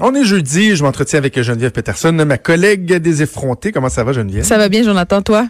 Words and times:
On 0.00 0.12
est 0.12 0.24
jeudi, 0.24 0.74
je 0.74 0.82
m'entretiens 0.82 1.20
avec 1.20 1.40
Geneviève 1.40 1.70
Peterson, 1.70 2.12
ma 2.12 2.36
collègue 2.36 2.94
des 2.94 3.22
effrontés. 3.22 3.70
Comment 3.70 3.88
ça 3.88 4.02
va, 4.02 4.12
Geneviève? 4.12 4.42
Ça 4.42 4.58
va 4.58 4.68
bien, 4.68 4.82
Jonathan, 4.82 5.22
toi? 5.22 5.46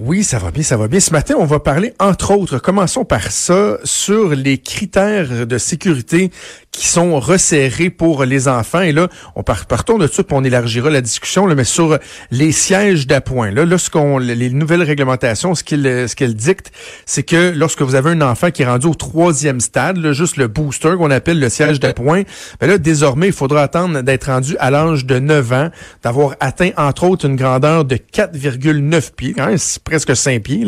Oui, 0.00 0.22
ça 0.22 0.38
va 0.38 0.52
bien, 0.52 0.62
ça 0.62 0.76
va 0.76 0.86
bien. 0.86 1.00
Ce 1.00 1.10
matin, 1.10 1.34
on 1.40 1.44
va 1.44 1.58
parler, 1.58 1.92
entre 1.98 2.30
autres, 2.30 2.58
commençons 2.58 3.04
par 3.04 3.32
ça, 3.32 3.78
sur 3.82 4.28
les 4.28 4.58
critères 4.58 5.44
de 5.44 5.58
sécurité 5.58 6.30
qui 6.70 6.86
sont 6.86 7.18
resserrés 7.18 7.90
pour 7.90 8.24
les 8.24 8.46
enfants. 8.46 8.82
Et 8.82 8.92
là, 8.92 9.08
on 9.34 9.42
part, 9.42 9.66
partons 9.66 9.98
de 9.98 10.06
ça, 10.06 10.22
puis 10.22 10.36
on 10.36 10.44
élargira 10.44 10.88
la 10.90 11.00
discussion, 11.00 11.46
là, 11.46 11.56
mais 11.56 11.64
sur 11.64 11.98
les 12.30 12.52
sièges 12.52 13.08
d'appoint. 13.08 13.50
Là, 13.50 13.64
lorsqu'on 13.64 14.18
les 14.18 14.50
nouvelles 14.50 14.84
réglementations, 14.84 15.56
ce 15.56 15.64
qu'elles 15.64 16.08
ce 16.08 16.24
dictent, 16.24 16.70
c'est 17.04 17.24
que 17.24 17.52
lorsque 17.56 17.82
vous 17.82 17.96
avez 17.96 18.10
un 18.10 18.20
enfant 18.20 18.52
qui 18.52 18.62
est 18.62 18.66
rendu 18.66 18.86
au 18.86 18.94
troisième 18.94 19.58
stade, 19.58 19.96
là, 19.96 20.12
juste 20.12 20.36
le 20.36 20.46
booster 20.46 20.94
qu'on 20.96 21.10
appelle 21.10 21.40
le 21.40 21.48
siège 21.48 21.80
d'appoint, 21.80 22.22
ben 22.60 22.68
là, 22.68 22.78
désormais, 22.78 23.26
il 23.26 23.32
faudra 23.32 23.62
attendre 23.62 24.02
d'être 24.02 24.26
rendu 24.26 24.56
à 24.60 24.70
l'âge 24.70 25.06
de 25.06 25.18
9 25.18 25.52
ans, 25.52 25.70
d'avoir 26.04 26.36
atteint, 26.38 26.70
entre 26.76 27.02
autres, 27.02 27.26
une 27.26 27.34
grandeur 27.34 27.84
de 27.84 27.96
4,9 27.96 29.12
pieds. 29.16 29.34
Hein, 29.38 29.56
presque 29.88 30.14
5 30.14 30.42
pieds. 30.42 30.66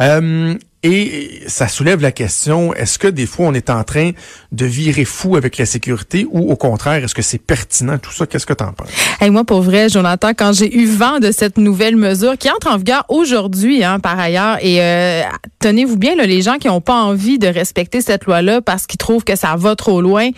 Euh, 0.00 0.54
et 0.82 1.42
ça 1.48 1.66
soulève 1.66 2.00
la 2.00 2.12
question, 2.12 2.72
est-ce 2.74 2.98
que 2.98 3.08
des 3.08 3.26
fois 3.26 3.46
on 3.46 3.54
est 3.54 3.70
en 3.70 3.82
train 3.82 4.12
de 4.52 4.66
virer 4.66 5.04
fou 5.04 5.34
avec 5.34 5.58
la 5.58 5.66
sécurité 5.66 6.26
ou 6.30 6.50
au 6.52 6.54
contraire, 6.54 7.02
est-ce 7.02 7.14
que 7.14 7.22
c'est 7.22 7.38
pertinent 7.38 7.98
tout 7.98 8.12
ça? 8.12 8.26
Qu'est-ce 8.26 8.46
que 8.46 8.52
tu 8.52 8.62
en 8.62 8.72
penses? 8.72 8.90
Moi, 9.20 9.44
pour 9.44 9.62
vrai, 9.62 9.88
Jonathan, 9.88 10.30
quand 10.36 10.52
j'ai 10.52 10.72
eu 10.76 10.86
vent 10.86 11.18
de 11.18 11.32
cette 11.32 11.58
nouvelle 11.58 11.96
mesure 11.96 12.38
qui 12.38 12.48
entre 12.50 12.68
en 12.68 12.76
vigueur 12.76 13.04
aujourd'hui, 13.08 13.82
hein, 13.82 13.98
par 13.98 14.18
ailleurs, 14.18 14.58
et 14.60 14.80
euh, 14.80 15.22
tenez-vous 15.58 15.96
bien, 15.96 16.14
les 16.14 16.42
gens 16.42 16.58
qui 16.58 16.68
n'ont 16.68 16.80
pas 16.80 16.94
envie 16.94 17.40
de 17.40 17.48
respecter 17.48 18.00
cette 18.00 18.24
loi-là 18.26 18.60
parce 18.60 18.86
qu'ils 18.86 18.98
trouvent 18.98 19.24
que 19.24 19.34
ça 19.34 19.56
va 19.56 19.74
trop 19.74 20.00
loin, 20.00 20.30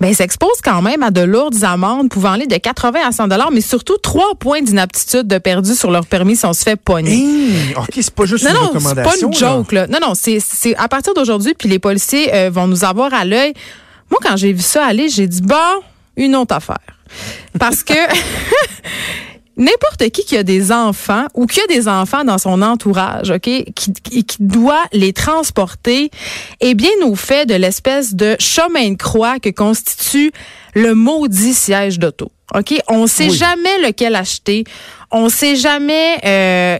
ben, 0.00 0.14
s'exposent 0.14 0.60
quand 0.64 0.80
même 0.80 1.02
à 1.02 1.10
de 1.10 1.20
lourdes 1.20 1.62
amendes 1.62 2.08
pouvant 2.08 2.32
aller 2.32 2.46
de 2.46 2.56
80 2.56 3.00
à 3.06 3.12
100 3.12 3.28
dollars, 3.28 3.50
mais 3.50 3.60
surtout 3.60 3.98
trois 3.98 4.34
points 4.38 4.62
d'inaptitude 4.62 5.26
de 5.26 5.38
perdu 5.38 5.74
sur 5.74 5.90
leur 5.90 6.06
permis 6.06 6.36
si 6.36 6.46
on 6.46 6.54
se 6.54 6.62
fait 6.62 6.76
pogner. 6.76 7.74
OK, 7.76 7.90
c'est 7.94 8.10
pas 8.10 8.24
juste 8.24 8.44
non, 8.44 8.50
une 8.50 8.56
non, 8.56 8.66
recommandation. 8.68 8.94
c'est 8.94 9.20
pas 9.20 9.26
une 9.26 9.56
joke, 9.56 9.72
là. 9.72 9.86
Non, 9.88 9.98
non, 10.00 10.14
c'est 10.14 10.40
à 10.76 10.88
partir 10.88 11.12
d'aujourd'hui, 11.14 11.54
puis 11.54 11.68
les 11.68 11.78
policiers 11.78 12.34
euh, 12.34 12.50
vont 12.50 12.66
nous 12.66 12.84
avoir 12.84 13.12
à 13.12 13.24
l'œil. 13.24 13.52
Moi, 14.10 14.18
quand 14.22 14.36
j'ai 14.36 14.52
vu 14.52 14.62
ça 14.62 14.86
aller, 14.86 15.08
j'ai 15.08 15.26
dit, 15.26 15.42
bon, 15.42 15.54
une 16.16 16.34
autre 16.34 16.54
affaire. 16.54 16.78
Parce 17.58 17.82
que 17.82 17.94
n'importe 19.60 20.08
qui 20.10 20.24
qui 20.24 20.36
a 20.36 20.42
des 20.42 20.72
enfants 20.72 21.26
ou 21.34 21.46
qui 21.46 21.60
a 21.60 21.66
des 21.68 21.86
enfants 21.86 22.24
dans 22.24 22.38
son 22.38 22.62
entourage, 22.62 23.30
OK, 23.30 23.42
qui, 23.42 23.72
qui, 23.74 24.24
qui 24.24 24.36
doit 24.40 24.82
les 24.92 25.12
transporter, 25.12 26.10
est 26.60 26.74
bien 26.74 26.90
au 27.04 27.14
fait 27.14 27.46
de 27.46 27.54
l'espèce 27.54 28.14
de 28.14 28.34
chemin 28.40 28.90
de 28.90 28.96
croix 28.96 29.38
que 29.38 29.50
constitue 29.50 30.32
le 30.74 30.94
maudit 30.94 31.54
siège 31.54 31.98
d'auto. 31.98 32.32
OK? 32.54 32.74
On 32.88 33.06
sait 33.06 33.28
Oui. 33.28 33.36
jamais 33.36 33.78
lequel 33.86 34.16
acheter. 34.16 34.64
On 35.12 35.28
sait 35.28 35.54
jamais 35.56 36.18
euh, 36.24 36.78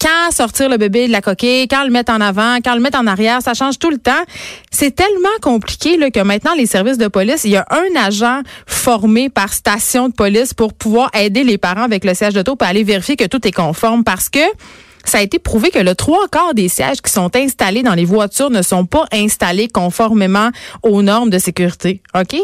quand 0.00 0.32
sortir 0.32 0.68
le 0.68 0.76
bébé 0.76 1.06
de 1.06 1.12
la 1.12 1.20
coquille, 1.20 1.68
quand 1.68 1.84
le 1.84 1.90
mettre 1.90 2.12
en 2.12 2.20
avant, 2.20 2.56
quand 2.64 2.74
le 2.74 2.80
mettre 2.80 2.98
en 2.98 3.06
arrière, 3.06 3.42
ça 3.42 3.54
change 3.54 3.78
tout 3.78 3.90
le 3.90 3.98
temps. 3.98 4.22
C'est 4.70 4.94
tellement 4.94 5.28
compliqué 5.42 5.96
là, 5.96 6.10
que 6.10 6.20
maintenant, 6.20 6.54
les 6.56 6.66
services 6.66 6.98
de 6.98 7.08
police, 7.08 7.44
il 7.44 7.50
y 7.50 7.56
a 7.56 7.66
un 7.70 8.00
agent 8.00 8.40
formé 8.66 9.28
par 9.28 9.52
station 9.52 10.08
de 10.08 10.14
police 10.14 10.54
pour 10.54 10.72
pouvoir 10.72 11.10
aider 11.14 11.44
les 11.44 11.58
parents 11.58 11.82
avec 11.82 12.04
le 12.04 12.14
siège 12.14 12.34
d'auto 12.34 12.56
pour 12.56 12.66
aller 12.66 12.84
vérifier 12.84 13.16
que 13.16 13.26
tout 13.26 13.46
est 13.46 13.52
conforme 13.52 14.04
parce 14.04 14.28
que 14.28 14.40
ça 15.04 15.18
a 15.18 15.22
été 15.22 15.38
prouvé 15.38 15.70
que 15.70 15.78
le 15.78 15.94
trois 15.94 16.28
quarts 16.28 16.54
des 16.54 16.68
sièges 16.68 17.00
qui 17.00 17.12
sont 17.12 17.34
installés 17.34 17.82
dans 17.82 17.94
les 17.94 18.04
voitures 18.04 18.50
ne 18.50 18.62
sont 18.62 18.86
pas 18.86 19.06
installés 19.12 19.68
conformément 19.68 20.50
aux 20.82 21.02
normes 21.02 21.30
de 21.30 21.38
sécurité. 21.38 22.02
OK? 22.14 22.36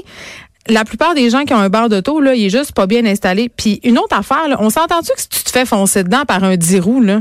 La 0.69 0.85
plupart 0.85 1.15
des 1.15 1.31
gens 1.31 1.45
qui 1.45 1.55
ont 1.55 1.59
un 1.59 1.69
bar 1.69 1.89
d'auto, 1.89 2.21
là, 2.21 2.35
il 2.35 2.47
est 2.47 2.51
juste 2.51 2.73
pas 2.73 2.87
bien 2.87 3.05
installé. 3.07 3.49
Puis 3.49 3.79
une 3.85 3.99
autre 3.99 4.17
affaire, 4.17 4.49
là, 4.49 4.57
on 4.59 4.69
s'entend-tu 4.69 5.13
que 5.13 5.21
si 5.21 5.29
tu 5.29 5.45
te 5.45 5.51
fais 5.51 5.65
foncer 5.65 6.03
dedans 6.03 6.25
par 6.27 6.43
un 6.43 6.57
10 6.57 6.81
roues, 6.81 7.03
là, 7.03 7.21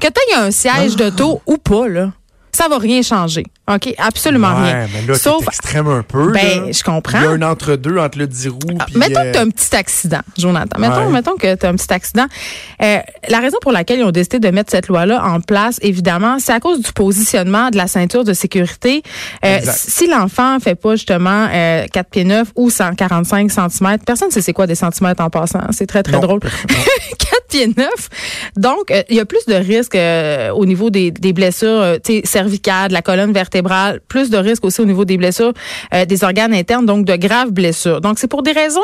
que 0.00 0.08
tu 0.08 0.34
un 0.34 0.50
siège 0.50 0.96
d'auto 0.96 1.42
ou 1.46 1.58
pas, 1.58 1.86
là, 1.86 2.12
ça 2.60 2.68
va 2.68 2.78
rien 2.78 3.02
changer. 3.02 3.44
OK? 3.72 3.94
Absolument 3.98 4.48
ouais, 4.56 4.72
rien. 4.72 4.86
mais 4.92 5.06
là, 5.06 5.14
Sauf, 5.18 5.46
extrême 5.46 5.86
un 5.88 6.02
peu. 6.02 6.32
Ben, 6.32 6.66
là. 6.66 6.72
je 6.72 6.82
comprends. 6.82 7.18
Il 7.20 7.24
y 7.24 7.26
a 7.26 7.30
un 7.30 7.42
entre-deux 7.42 7.98
entre 7.98 8.18
le 8.18 8.26
10 8.26 8.48
roues 8.48 8.58
Ah, 8.80 8.86
mettons 8.96 9.20
euh, 9.20 9.24
que 9.24 9.32
tu 9.32 9.38
as 9.38 9.42
un 9.42 9.48
petit 9.50 9.76
accident, 9.76 10.20
Jonathan. 10.36 10.78
Mettons, 10.80 11.06
Ouais. 11.06 11.12
mettons 11.12 11.36
que 11.36 11.54
tu 11.54 11.66
as 11.66 11.68
un 11.68 11.74
petit 11.76 11.92
accident. 11.92 12.26
Euh, 12.82 12.98
la 13.28 13.38
raison 13.40 13.58
pour 13.62 13.72
laquelle 13.72 14.00
ils 14.00 14.04
ont 14.04 14.10
décidé 14.10 14.40
de 14.40 14.48
mettre 14.50 14.70
cette 14.70 14.88
loi-là 14.88 15.22
en 15.24 15.40
place, 15.40 15.78
évidemment, 15.82 16.38
c'est 16.40 16.52
à 16.52 16.60
cause 16.60 16.80
du 16.80 16.92
positionnement 16.92 17.70
de 17.70 17.76
la 17.76 17.86
ceinture 17.86 18.24
de 18.24 18.32
sécurité. 18.32 19.02
Euh, 19.44 19.58
si 19.74 20.06
l'enfant 20.08 20.58
fait 20.60 20.74
pas 20.74 20.96
justement 20.96 21.46
euh, 21.52 21.86
4 21.92 22.10
pieds 22.10 22.24
9 22.24 22.48
ou 22.56 22.70
145 22.70 23.50
cm, 23.50 23.98
personne 24.04 24.28
ne 24.28 24.32
sait 24.32 24.42
c'est 24.42 24.52
quoi 24.52 24.66
des 24.66 24.74
centimètres 24.74 25.22
en 25.22 25.30
passant. 25.30 25.60
C'est 25.70 25.86
très, 25.86 26.02
très 26.02 26.14
Non, 26.14 26.20
drôle. 26.20 26.40
personne- 26.40 26.66
4 27.18 27.44
pieds 27.48 27.66
9. 27.76 27.88
Donc, 28.56 28.90
euh, 28.90 29.02
il 29.08 29.16
y 29.16 29.20
a 29.20 29.24
plus 29.24 29.44
de 29.46 29.54
risques 29.54 29.94
euh, 29.94 30.50
au 30.50 30.66
niveau 30.66 30.90
des, 30.90 31.10
des 31.10 31.32
blessures 31.32 31.68
euh, 31.68 31.96
tu 32.02 32.14
sais, 32.14 32.22
la 32.90 33.02
colonne 33.02 33.32
vertébrale, 33.32 34.00
plus 34.08 34.30
de 34.30 34.36
risques 34.36 34.64
aussi 34.64 34.80
au 34.80 34.84
niveau 34.84 35.04
des 35.04 35.16
blessures 35.16 35.52
euh, 35.94 36.04
des 36.04 36.24
organes 36.24 36.54
internes, 36.54 36.86
donc 36.86 37.04
de 37.04 37.16
graves 37.16 37.50
blessures. 37.50 38.00
Donc, 38.00 38.18
c'est 38.18 38.28
pour 38.28 38.42
des 38.42 38.52
raisons 38.52 38.80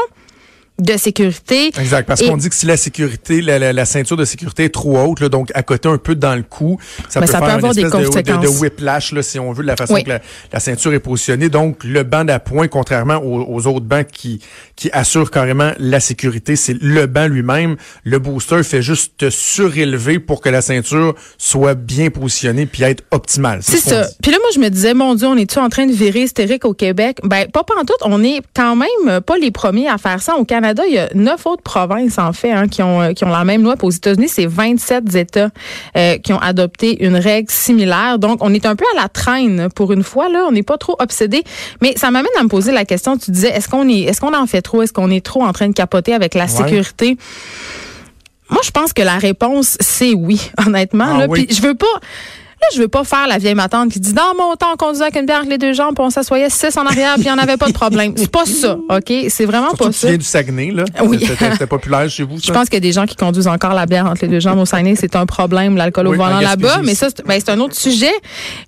de 0.79 0.97
sécurité. 0.99 1.69
Exact, 1.79 2.07
parce 2.07 2.21
Et- 2.21 2.29
qu'on 2.29 2.37
dit 2.37 2.49
que 2.51 2.55
si 2.55 2.67
la 2.67 2.77
sécurité, 2.77 3.41
la, 3.41 3.59
la- 3.59 3.73
la 3.73 3.85
ceinture 3.87 4.17
de 4.17 4.25
sécurité 4.27 4.65
est 4.65 4.69
trop 4.75 4.99
haute, 4.99 5.21
là, 5.21 5.29
donc 5.31 5.51
à 5.55 5.63
côté 5.63 5.89
un 5.89 5.97
peu 5.99 6.15
dans 6.15 6.35
le 6.35 6.43
cou, 6.43 6.79
ça 7.09 7.21
Ben, 7.21 7.27
peut 7.27 7.33
ça 7.33 7.39
peut 7.41 7.47
faire 7.47 7.55
avoir 7.57 7.73
une 7.73 7.77
des 7.81 7.87
espèce 7.87 8.01
de- 8.01 8.07
de, 8.07 8.23
de, 8.23 8.31
conséquences. 8.33 8.61
whiplash, 8.61 9.13
là, 9.13 9.23
si 9.23 9.39
on 9.39 9.53
veut, 9.53 9.63
de 9.63 9.69
la 9.69 9.77
façon 9.77 9.95
Oui. 9.95 10.05
que 10.05 10.11
la, 10.11 10.21
la 10.53 10.61
ceinture 10.61 10.93
est 10.93 11.01
positionnée. 11.01 11.49
Donc, 11.49 11.83
le 11.85 12.03
banc 12.03 12.25
d'appoint, 12.25 12.69
contrairement 12.69 13.17
aux, 13.17 13.47
aux 13.55 13.67
autres 13.67 13.87
bancs 13.87 14.07
qui, 14.07 14.41
qui 14.77 14.91
assurent 14.93 15.31
carrément 15.31 15.73
la 15.79 16.01
sécurité, 16.01 16.57
c'est 16.57 16.77
le 16.79 17.07
banc 17.07 17.27
lui-même. 17.27 17.77
Le 18.05 18.19
booster 18.19 18.63
fait 18.63 18.83
juste 18.83 19.15
te 19.17 19.31
surélever 19.31 20.19
pour 20.19 20.41
que 20.43 20.49
la 20.51 20.61
ceinture 20.61 21.15
soit 21.39 21.75
bien 21.75 22.11
positionnée 22.11 22.67
puis 22.67 22.83
être 22.83 23.03
optimale. 23.11 23.61
C'est 23.63 23.79
ce 23.79 23.89
ça. 23.91 24.07
Puis 24.23 24.31
là, 24.31 24.39
moi, 24.41 24.51
je 24.55 24.61
me 24.61 24.69
disais, 24.69 24.93
mon 24.95 25.15
Dieu, 25.15 25.27
on 25.27 25.37
est-tu 25.37 25.59
en 25.59 25.69
train 25.71 25.87
de 25.87 25.93
virer 25.93 26.23
hystérique 26.25 26.65
au 26.67 26.75
Québec? 26.75 27.19
Ben, 27.25 27.47
pas 27.51 27.65
tout. 27.87 27.95
On 28.05 28.23
est 28.23 28.41
quand 28.55 28.77
même 28.77 29.21
pas 29.21 29.37
les 29.39 29.51
premiers 29.51 29.89
à 29.89 29.99
faire 29.99 30.21
ça. 30.23 30.37
Au 30.37 30.45
Canada, 30.45 30.66
il 30.89 30.95
y 30.95 30.99
a 30.99 31.09
neuf 31.15 31.47
autres 31.47 31.63
provinces, 31.63 32.19
en 32.19 32.33
fait, 32.33 32.53
hein, 32.53 32.69
qui, 32.69 32.83
ont, 32.83 33.03
euh, 33.03 33.13
qui 33.13 33.25
ont 33.25 33.29
la 33.29 33.45
même 33.45 33.63
loi. 33.63 33.77
Puis 33.77 33.87
aux 33.87 33.91
États-Unis, 33.91 34.29
c'est 34.29 34.47
27 34.47 35.15
États 35.15 35.51
euh, 35.97 36.19
qui 36.19 36.33
ont 36.33 36.39
adopté 36.39 37.05
une 37.05 37.17
règle 37.17 37.51
similaire. 37.51 38.19
Donc, 38.19 38.39
on 38.41 38.53
est 38.55 38.67
un 38.67 38.77
peu 38.77 38.85
à 38.97 39.03
la 39.03 39.09
traîne 39.09 39.69
pour 39.75 39.93
une 39.93 40.03
fois. 40.03 40.29
Là, 40.29 40.45
On 40.49 40.53
n'est 40.53 40.63
pas 40.63 40.79
trop 40.79 40.97
obsédé. 40.99 41.43
Mais 41.83 41.95
ça 41.97 42.11
m'amène 42.11 42.33
à 42.39 42.43
me 42.43 42.49
poser 42.49 42.73
la 42.73 42.85
question. 42.85 43.17
Tu 43.17 43.31
disais, 43.31 43.51
est-ce 43.51 43.69
qu'on 43.69 43.89
est, 43.89 44.01
est-ce 44.03 44.21
qu'on 44.21 44.35
en 44.35 44.47
fait 44.47 44.63
trop? 44.63 44.83
Est-ce 44.83 44.93
qu'on 44.93 45.11
est 45.11 45.25
trop 45.25 45.43
en 45.45 45.53
train 45.53 45.69
de 45.69 45.75
capoter 45.75 46.15
avec 46.15 46.35
la 46.35 46.49
sécurité? 46.49 47.17
Moi, 48.51 48.61
je 48.65 48.71
pense 48.71 48.93
que 48.93 49.03
la 49.03 49.19
réponse, 49.19 49.77
c'est 49.81 50.15
oui, 50.15 50.51
honnêtement. 50.67 51.07
Ah 51.09 51.19
là. 51.21 51.27
oui. 51.29 51.47
Puis 51.47 51.57
je 51.57 51.63
veux 51.63 51.75
pas. 51.75 51.87
Là, 52.67 52.77
je 52.77 52.81
veux 52.83 52.89
pas 52.89 53.05
faire 53.05 53.27
la 53.29 53.39
vieille 53.39 53.55
matante 53.55 53.91
qui 53.93 54.01
dit 54.01 54.13
dans 54.13 54.35
mon 54.37 54.57
temps, 54.57 54.73
on 54.73 54.77
conduisait 54.77 55.05
avec 55.05 55.17
une 55.17 55.27
bière 55.27 55.39
avec 55.39 55.51
les 55.51 55.59
deux 55.59 55.73
jambes, 55.73 55.95
puis 55.95 56.05
on 56.05 56.11
s'assoyait 56.11 56.51
six 56.51 56.77
en 56.77 56.85
arrière, 56.87 57.15
puis 57.15 57.25
il 57.25 57.27
n'y 57.27 57.31
en 57.33 57.39
avait 57.39 57.57
pas 57.57 57.67
de 57.69 57.73
problème. 57.73 58.13
C'est 58.17 58.31
pas 58.31 58.45
ça, 58.45 58.77
OK? 58.89 59.13
C'est 59.29 59.45
vraiment 59.45 59.69
Surtout 59.69 59.85
pas 59.85 59.91
que 59.91 59.95
tu 59.95 59.99
ça. 60.01 60.09
viens 60.09 60.17
du 60.17 60.25
Saguenay, 60.25 60.71
là. 60.73 60.85
Oui. 61.05 61.25
C'était 61.49 61.67
populaire 61.67 62.09
chez 62.11 62.25
vous, 62.25 62.39
ça? 62.39 62.45
Je 62.49 62.53
pense 62.53 62.65
qu'il 62.65 62.75
y 62.75 62.77
a 62.79 62.81
des 62.81 62.93
gens 62.93 63.07
qui 63.07 63.15
conduisent 63.15 63.47
encore 63.47 63.75
la 63.75 63.87
bière 63.87 64.07
entre 64.07 64.23
les 64.23 64.29
deux 64.29 64.41
jambes 64.41 64.59
au 64.59 64.65
Saguenay. 64.67 64.97
C'est 64.97 65.15
un 65.17 65.27
problème, 65.27 65.77
l'alcool 65.77 66.09
au 66.09 66.11
Oui, 66.11 66.17
volant 66.17 66.41
là-bas. 66.41 66.81
Mais 66.83 66.95
ça, 66.95 67.09
c'est 67.15 67.25
ben, 67.25 67.39
c'est 67.39 67.51
un 67.51 67.61
autre 67.61 67.77
sujet. 67.77 68.13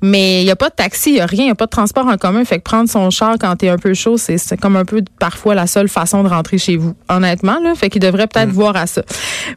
Mais 0.02 0.42
il 0.42 0.44
n'y 0.44 0.50
a 0.50 0.56
pas 0.56 0.68
de 0.68 0.74
taxi, 0.74 1.10
il 1.10 1.14
n'y 1.14 1.20
a 1.20 1.26
rien, 1.26 1.42
il 1.42 1.46
n'y 1.46 1.50
a 1.50 1.54
pas 1.56 1.66
de 1.66 1.70
transport 1.70 2.06
en 2.06 2.16
commun. 2.16 2.44
Fait 2.44 2.58
que 2.58 2.62
prendre 2.62 2.88
son 2.88 3.10
char 3.10 3.34
quand 3.40 3.56
t'es 3.56 3.68
un 3.68 3.78
peu 3.78 3.94
chaud, 3.94 4.16
c'est 4.18 4.38
comme 4.60 4.76
un 4.76 4.84
peu 4.84 5.02
parfois 5.18 5.54
la 5.54 5.66
seule 5.66 5.88
façon 5.88 6.22
de 6.22 6.28
rentrer 6.28 6.58
chez 6.58 6.76
vous. 6.76 6.94
Honnêtement, 7.08 7.58
là. 7.62 7.74
Fait 7.74 7.88
qu'il 7.90 8.00
devrait 8.00 8.26
Mm. 8.26 8.28
peut-être 8.28 8.50
voir 8.50 8.76
à 8.76 8.86
ça. 8.86 9.02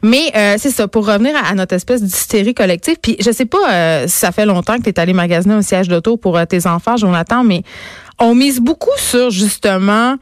Mais 0.02 0.32
euh, 0.34 0.54
c'est 0.58 0.70
ça, 0.70 0.88
pour 0.88 1.06
revenir 1.06 1.34
à, 1.36 1.50
à 1.50 1.54
notre 1.54 1.74
espèce 1.74 2.02
d'hystérie 2.02 2.54
collective. 2.54 2.96
Puis 3.02 3.16
je 3.20 3.30
sais 3.30 3.44
pas 3.44 3.58
euh, 3.70 4.04
si 4.08 4.18
ça 4.18 4.31
fait 4.32 4.46
longtemps 4.46 4.78
que 4.78 4.82
tu 4.82 4.90
es 4.90 5.00
allé 5.00 5.12
magasiner 5.12 5.54
un 5.54 5.62
siège 5.62 5.88
d'auto 5.88 6.16
pour 6.16 6.36
euh, 6.36 6.44
tes 6.44 6.66
enfants, 6.66 6.96
Jonathan, 6.96 7.44
mais 7.44 7.62
on 8.18 8.34
mise 8.34 8.60
beaucoup 8.60 8.96
sur 8.96 9.30
justement 9.30 10.16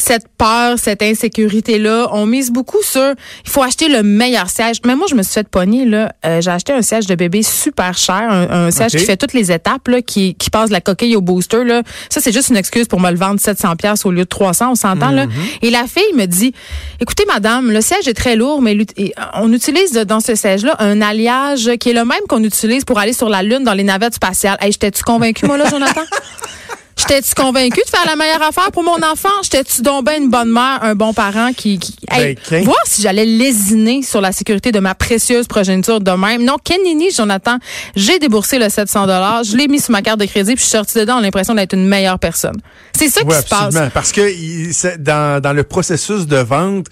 cette 0.00 0.26
peur, 0.36 0.78
cette 0.78 1.02
insécurité-là. 1.02 2.08
On 2.12 2.26
mise 2.26 2.50
beaucoup 2.50 2.82
sur 2.82 3.14
il 3.44 3.50
faut 3.50 3.62
acheter 3.62 3.88
le 3.88 4.02
meilleur 4.02 4.50
siège. 4.50 4.78
Mais 4.84 4.96
moi, 4.96 5.06
je 5.08 5.14
me 5.14 5.22
suis 5.22 5.32
fait 5.32 5.48
pogner, 5.48 5.84
là. 5.84 6.12
Euh, 6.24 6.40
j'ai 6.40 6.50
acheté 6.50 6.72
un 6.72 6.82
siège 6.82 7.06
de 7.06 7.14
bébé 7.14 7.42
super 7.42 7.96
cher, 7.96 8.28
un, 8.30 8.66
un 8.66 8.70
siège 8.70 8.92
qui 8.92 9.04
fait 9.04 9.16
toutes 9.16 9.32
les 9.32 9.50
étapes, 9.52 9.88
là, 9.88 10.02
qui, 10.02 10.34
qui 10.34 10.50
passe 10.50 10.68
de 10.68 10.74
la 10.74 10.80
coquille 10.80 11.16
au 11.16 11.20
booster, 11.20 11.64
là. 11.64 11.82
Ça, 12.10 12.20
c'est 12.20 12.32
juste 12.32 12.48
une 12.48 12.56
excuse 12.56 12.86
pour 12.86 13.00
me 13.00 13.10
le 13.10 13.16
vendre 13.16 13.40
700 13.40 13.76
pièces 13.76 14.06
au 14.06 14.10
lieu 14.10 14.24
de 14.24 14.28
300, 14.28 14.70
on 14.70 14.74
s'entend, 14.74 15.10
là. 15.10 15.26
Et 15.62 15.70
la 15.70 15.84
fille 15.86 16.14
me 16.14 16.26
dit, 16.26 16.52
écoutez, 17.00 17.24
madame, 17.26 17.70
le 17.70 17.80
siège 17.80 18.08
est 18.08 18.14
très 18.14 18.36
lourd, 18.36 18.62
mais 18.62 18.76
euh, 18.76 19.08
on 19.34 19.52
utilise 19.52 19.92
dans 19.92 20.20
ce 20.20 20.34
siège-là 20.34 20.76
un 20.78 21.00
alliage 21.00 21.70
qui 21.80 21.90
est 21.90 21.94
le 21.94 22.04
même 22.04 22.20
qu'on 22.28 22.42
utilise 22.42 22.84
pour 22.84 22.98
aller 22.98 23.12
sur 23.12 23.28
la 23.28 23.42
Lune 23.42 23.64
dans 23.64 23.74
les 23.74 23.84
navettes 23.84 24.14
spatiales. 24.14 24.56
Hey, 24.60 24.72
j'étais-tu 24.72 25.02
convaincue, 25.02 25.46
moi, 25.46 25.56
là, 25.56 25.68
Jonathan? 25.68 26.02
J'étais-tu 26.98 27.34
convaincu 27.34 27.80
de 27.84 27.88
faire 27.90 28.04
la 28.06 28.16
meilleure 28.16 28.42
affaire 28.42 28.70
pour 28.72 28.82
mon 28.82 28.96
enfant? 29.02 29.28
J'étais-tu 29.42 29.82
donc 29.82 30.04
ben 30.04 30.22
une 30.22 30.30
bonne 30.30 30.50
mère, 30.50 30.80
un 30.82 30.94
bon 30.94 31.14
parent 31.14 31.52
qui... 31.52 31.78
qui 31.78 31.96
hey, 32.10 32.36
Ben, 32.50 32.64
voir 32.64 32.80
si 32.84 33.02
j'allais 33.02 33.24
lésiner 33.24 34.02
sur 34.02 34.20
la 34.20 34.32
sécurité 34.32 34.72
de 34.72 34.80
ma 34.80 34.94
précieuse 34.94 35.46
progéniture 35.46 36.00
de 36.00 36.10
même. 36.10 36.44
Non, 36.44 36.56
Kenini, 36.62 37.10
Jonathan, 37.10 37.58
j'ai 37.94 38.18
déboursé 38.18 38.58
le 38.58 38.68
700 38.68 39.06
je 39.44 39.56
l'ai 39.56 39.68
mis 39.68 39.80
sur 39.80 39.92
ma 39.92 40.02
carte 40.02 40.20
de 40.20 40.26
crédit, 40.26 40.54
puis 40.54 40.64
je 40.64 40.68
suis 40.68 40.76
sortie 40.76 40.98
dedans 40.98 41.16
en 41.16 41.20
l'impression 41.20 41.54
d'être 41.54 41.74
une 41.74 41.86
meilleure 41.86 42.18
personne. 42.18 42.56
C'est 42.96 43.08
ça 43.08 43.20
Oui, 43.24 43.34
qui 43.34 43.42
se 43.42 43.48
passe. 43.48 43.74
Parce 43.94 44.12
que 44.12 44.96
dans, 44.98 45.40
dans 45.40 45.52
le 45.52 45.62
processus 45.62 46.26
de 46.26 46.36
vente, 46.36 46.86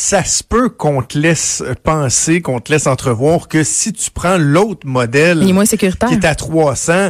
ça 0.00 0.22
se 0.22 0.44
peut 0.44 0.68
qu'on 0.68 1.02
te 1.02 1.18
laisse 1.18 1.60
penser, 1.82 2.40
qu'on 2.40 2.60
te 2.60 2.70
laisse 2.70 2.86
entrevoir 2.86 3.48
que 3.48 3.64
si 3.64 3.92
tu 3.92 4.12
prends 4.12 4.38
l'autre 4.38 4.86
modèle 4.86 5.40
Il 5.42 5.50
est 5.50 5.52
moins 5.52 5.64
sécuritaire. 5.64 6.08
qui 6.08 6.14
est 6.14 6.24
à 6.24 6.36
300, 6.36 7.08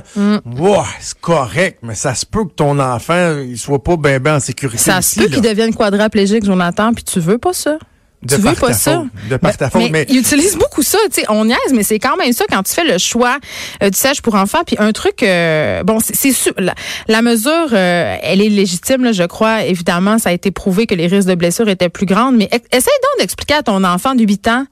ouah, 0.58 0.86
c'est 0.98 1.20
correct, 1.20 1.80
mais 1.82 1.94
ça 1.94 2.14
se 2.14 2.24
peut 2.24 2.46
que 2.46 2.54
ton 2.54 2.78
enfant 2.78 3.40
il 3.46 3.58
soit 3.58 3.84
pas 3.84 3.98
bien 3.98 4.18
ben 4.20 4.36
en 4.36 4.40
sécurité 4.40 4.78
Ça 4.78 5.02
se 5.02 5.20
peut 5.20 5.26
qu'il 5.26 5.42
devienne 5.42 5.74
quadraplégique, 5.74 6.46
Jonathan, 6.46 6.94
puis 6.94 7.04
tu 7.04 7.20
veux 7.20 7.36
pas 7.36 7.52
ça. 7.52 7.76
De 8.20 8.34
tu 8.34 8.40
veux 8.42 8.52
pas 8.54 8.72
ça? 8.72 9.04
De 9.30 9.36
par 9.36 9.56
ta 9.56 9.70
faute, 9.70 9.80
mais, 9.82 9.90
mais- 9.90 10.06
ils 10.08 10.18
utilisent 10.18 10.56
beaucoup 10.56 10.82
ça, 10.82 10.98
tu 11.12 11.20
sais, 11.20 11.26
on 11.28 11.44
niaise, 11.44 11.56
mais 11.72 11.84
c'est 11.84 12.00
quand 12.00 12.16
même 12.16 12.32
ça 12.32 12.44
quand 12.50 12.62
tu 12.64 12.72
fais 12.74 12.82
le 12.84 12.98
choix 12.98 13.38
euh, 13.82 13.90
du 13.90 13.96
sèche 13.96 14.22
pour 14.22 14.34
enfants. 14.34 14.62
Puis 14.66 14.74
un 14.80 14.90
truc, 14.90 15.22
euh, 15.22 15.84
bon, 15.84 15.98
c'est- 16.00 16.52
la, 16.58 16.74
la 17.06 17.22
mesure, 17.22 17.68
euh, 17.72 18.16
elle 18.20 18.40
est 18.42 18.48
légitime, 18.48 19.04
là, 19.04 19.12
je 19.12 19.22
crois. 19.22 19.62
Évidemment, 19.64 20.18
ça 20.18 20.30
a 20.30 20.32
été 20.32 20.50
prouvé 20.50 20.86
que 20.86 20.96
les 20.96 21.06
risques 21.06 21.28
de 21.28 21.36
blessure 21.36 21.68
étaient 21.68 21.88
plus 21.88 22.06
grands. 22.06 22.32
Mais 22.32 22.46
e- 22.52 22.56
essaye 22.76 22.80
donc 23.02 23.20
d'expliquer 23.20 23.54
à 23.54 23.62
ton 23.62 23.84
enfant 23.84 24.16
de 24.16 24.24
8 24.24 24.48
ans 24.48 24.64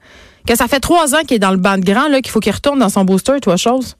que 0.45 0.55
ça 0.55 0.67
fait 0.67 0.79
trois 0.81 1.15
ans 1.15 1.21
qu'il 1.25 1.35
est 1.35 1.39
dans 1.39 1.51
le 1.51 1.57
banc 1.57 1.77
de 1.77 1.85
grand, 1.85 2.09
là, 2.09 2.19
qu'il 2.21 2.31
faut 2.31 2.39
qu'il 2.41 2.51
retourne 2.53 2.79
dans 2.79 2.89
son 2.89 3.05
booster, 3.05 3.39
toi, 3.41 3.55
chose. 3.57 3.95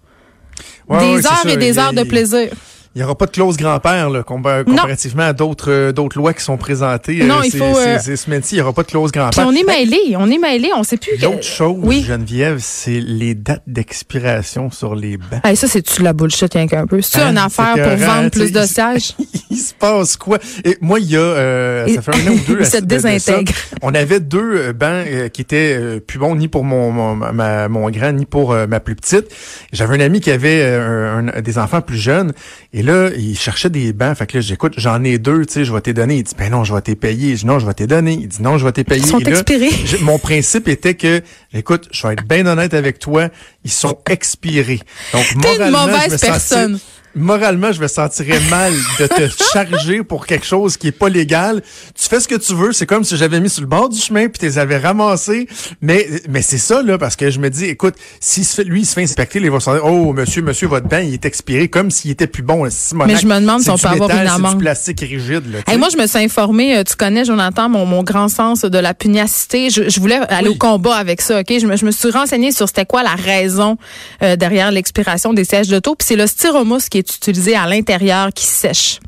Ouais, 0.90 0.98
des 1.00 1.06
ouais, 1.16 1.26
heures 1.26 1.48
et 1.48 1.58
des 1.58 1.78
heures 1.80 1.94
de 1.94 2.04
plaisir. 2.04 2.50
Il 2.98 3.02
n'y 3.02 3.04
aura 3.04 3.16
pas 3.16 3.28
de 3.28 3.32
clause 3.32 3.58
grand-père 3.58 4.10
comparativement 4.26 5.22
à 5.28 5.34
d'autres 5.34 5.70
euh, 5.72 5.92
d'autres 5.92 6.18
lois 6.18 6.34
qui 6.34 6.44
sont 6.44 6.58
présentées 6.58 7.24
Non, 7.24 7.36
euh, 7.36 7.42
il 7.46 7.52
ces, 7.52 7.60
faut, 7.60 7.64
euh, 7.66 8.00
ces- 8.00 8.06
ces 8.06 8.16
semaines-ci. 8.16 8.56
Il 8.56 8.58
n'y 8.58 8.62
aura 8.64 8.74
pas 8.74 8.82
de 8.82 8.88
clause 8.88 9.12
grand-père. 9.12 9.46
on 9.48 9.52
est 9.52 9.64
mêlés, 9.64 10.16
on 10.18 10.28
est 10.32 10.40
mêlés, 10.40 10.72
on 10.76 10.82
sait 10.82 10.98
plus. 10.98 11.16
que- 11.16 11.22
L'autre 11.22 11.44
chose, 11.44 11.78
Oui. 11.80 12.04
Geneviève, 12.04 12.58
c'est 12.60 13.00
les 13.00 13.36
dates 13.36 13.62
d'expiration 13.68 14.72
sur 14.72 14.96
les 14.96 15.18
bancs. 15.18 15.42
Hey, 15.46 15.56
ça, 15.56 15.68
c'est-tu 15.68 16.02
la 16.02 16.14
bullshit, 16.14 16.52
rien 16.52 16.66
qu'un 16.66 16.88
peu? 16.88 17.00
C'est-tu 17.04 17.24
Hein, 17.24 17.30
une 17.34 17.38
affaire 17.38 17.74
pour 17.76 17.98
vendre 17.98 18.32
plus 18.32 18.52
de 18.52 18.62
il- 18.62 18.68
sièges? 18.68 19.14
il 19.52 19.58
se 19.58 19.76
passe 19.76 20.18
quoi? 20.18 20.40
Et 20.66 20.76
moi, 20.82 21.00
il 21.00 21.12
y 21.12 21.18
a, 21.18 21.20
euh, 21.20 21.88
ça 21.94 22.02
fait 22.02 22.16
un 22.16 22.32
an 22.32 22.34
ou 22.34 22.40
deux. 22.48 22.56
De- 22.58 22.64
ça. 22.64 22.82
désintègre. 22.82 23.54
On 23.84 23.94
avait 23.94 24.20
deux 24.22 24.72
bancs 24.74 25.06
euh, 25.08 25.30
qui 25.30 25.42
étaient 25.42 25.78
euh, 25.80 26.00
plus 26.00 26.18
bons 26.18 26.36
ni 26.36 26.48
pour 26.48 26.64
mon, 26.64 26.92
mon, 26.92 27.16
ma- 27.16 27.68
mon 27.70 27.92
grand 27.92 28.12
ni 28.12 28.26
pour 28.26 28.56
ma 28.68 28.80
plus 28.80 28.96
petite. 28.96 29.26
J'avais 29.72 29.98
un 29.98 30.00
ami 30.00 30.20
qui 30.20 30.32
avait 30.32 30.64
un- 30.66 31.42
des 31.42 31.60
enfants 31.60 31.82
plus 31.82 31.98
jeunes 32.00 32.34
et 32.74 32.82
là, 32.88 33.10
il 33.16 33.38
cherchait 33.38 33.70
des 33.70 33.94
bancs. 33.94 34.18
Fait 34.18 34.26
que 34.26 34.38
là, 34.38 34.42
j'écoute, 34.42 34.74
j'en 34.78 35.04
ai 35.04 35.18
deux, 35.20 35.46
tu 35.46 35.54
sais, 35.54 35.66
je 35.66 35.72
vais 35.74 35.82
t'les 35.82 35.94
donner. 35.94 36.18
Il 36.18 36.24
dit, 36.24 36.34
ben 36.38 36.50
non, 36.52 36.64
je 36.64 36.74
vais 36.74 36.82
t'les 36.82 36.96
payer. 36.96 37.36
Je 37.36 37.42
dis, 37.42 37.46
non, 37.46 37.60
je 37.60 37.66
vais 37.68 37.74
t'les 37.74 37.88
donner. 37.88 38.14
Il 38.14 38.28
dit, 38.28 38.42
non, 38.42 38.58
je 38.58 38.66
vais 38.66 38.72
t'les 38.72 38.84
payer. 38.86 39.02
Ils 39.02 39.08
sont 39.08 39.20
Et 39.20 39.28
expirés. 39.30 39.70
mon 40.02 40.18
principe 40.18 40.68
était 40.68 40.96
que, 40.96 41.22
écoute, 41.54 41.88
je 41.92 42.08
vais 42.08 42.14
être 42.14 42.24
bien 42.28 42.46
honnête 42.48 42.74
avec 42.74 42.98
toi, 43.00 43.30
ils 43.64 43.72
sont 43.72 43.98
expirés. 44.10 44.80
Donc, 45.14 45.24
T'es 45.42 45.56
une 45.58 45.70
moralement, 45.72 45.82
je 45.88 45.92
mauvaise 45.92 46.12
sentais- 46.14 46.28
personne. 46.28 46.80
Moralement, 47.18 47.72
je 47.72 47.82
me 47.82 47.88
sentirais 47.88 48.40
mal 48.50 48.74
de 49.00 49.08
te 49.08 49.30
charger 49.54 50.04
pour 50.04 50.26
quelque 50.26 50.46
chose 50.46 50.78
qui 50.78 50.88
est 50.88 50.92
pas 50.92 51.10
légal. 51.10 51.62
Tu 52.00 52.08
fais 52.08 52.20
ce 52.20 52.28
que 52.28 52.36
tu 52.36 52.54
veux. 52.54 52.72
C'est 52.74 52.86
comme 52.86 53.04
si 53.04 53.18
j'avais 53.18 53.40
mis 53.40 53.50
sur 53.50 53.62
le 53.62 53.68
bord 53.68 53.90
du 53.90 54.00
chemin 54.00 54.28
puis 54.28 54.40
tu 54.40 54.46
les 54.46 54.58
avais 54.60 54.78
ramassés. 54.78 55.48
Mais, 55.82 56.08
mais 56.30 56.42
c'est 56.42 56.58
ça, 56.58 56.82
là, 56.84 56.98
parce 56.98 57.16
que 57.16 57.30
je 57.30 57.40
me 57.40 57.50
dis, 57.50 57.66
écoute, 57.66 57.96
fait, 58.22 58.64
lui, 58.64 58.82
il 58.82 58.86
se 58.86 58.94
fait 58.94 59.04
inspecter, 59.04 59.40
il 59.40 59.50
va 59.52 59.60
se 59.60 59.70
dire, 59.70 59.84
oh, 59.86 60.14
monsieur, 60.14 60.42
monsieur, 60.42 60.68
votre 60.68 60.88
bain, 60.88 61.00
il 61.02 61.14
est 61.14 61.26
expiré 61.26 61.68
comme 61.68 61.92
s'il 61.92 62.12
était 62.12 62.28
plus 62.28 62.44
bon. 62.44 62.64
Mais 62.64 63.16
je 63.18 63.28
me 63.28 63.40
demande 63.40 63.62
si 63.62 63.70
on 63.70 63.78
peut 63.78 63.88
avoir 63.88 64.10
une 64.10 64.18
C'est 64.18 64.28
amende. 64.34 64.52
du 64.54 64.58
plastique 64.60 65.00
rigide, 65.02 65.52
là. 65.52 65.60
Hey, 65.68 65.78
moi, 65.78 65.90
je 65.92 65.98
me 65.98 66.08
suis 66.08 66.20
informée. 66.20 66.78
euh, 66.78 66.84
Tu 66.84 66.96
connais, 66.96 67.26
Jonathan, 67.26 67.70
mon, 67.70 67.86
mon 67.86 68.04
grand 68.04 68.28
sens 68.30 68.62
de 68.62 68.78
la 68.78 68.94
pugnacité. 68.94 69.70
Je, 69.70 69.90
je 69.90 70.00
voulais 70.00 70.20
aller 70.30 70.50
Oui. 70.50 70.56
au 70.56 70.58
combat 70.58 70.96
avec 70.96 71.22
ça. 71.22 71.40
Ok, 71.40 71.48
je 71.60 71.66
me, 71.66 71.76
je 71.76 71.86
me 71.86 71.92
suis 71.92 72.10
renseignée 72.10 72.52
sur 72.52 72.68
c'était 72.68 72.86
quoi 72.86 73.04
la 73.04 73.16
raison 73.16 73.78
euh, 74.24 74.36
derrière 74.36 74.72
l'expiration 74.72 75.34
des 75.34 75.44
sièges 75.44 75.68
d'auto. 75.68 75.96
Puis 75.96 76.06
c'est 76.08 76.16
le 76.16 76.28
styromousse 76.28 76.90
qui 76.90 77.00
est 77.00 77.07
utilisé 77.16 77.56
à 77.56 77.66
l'intérieur 77.68 78.30
qui 78.34 78.46
sèche. 78.46 79.00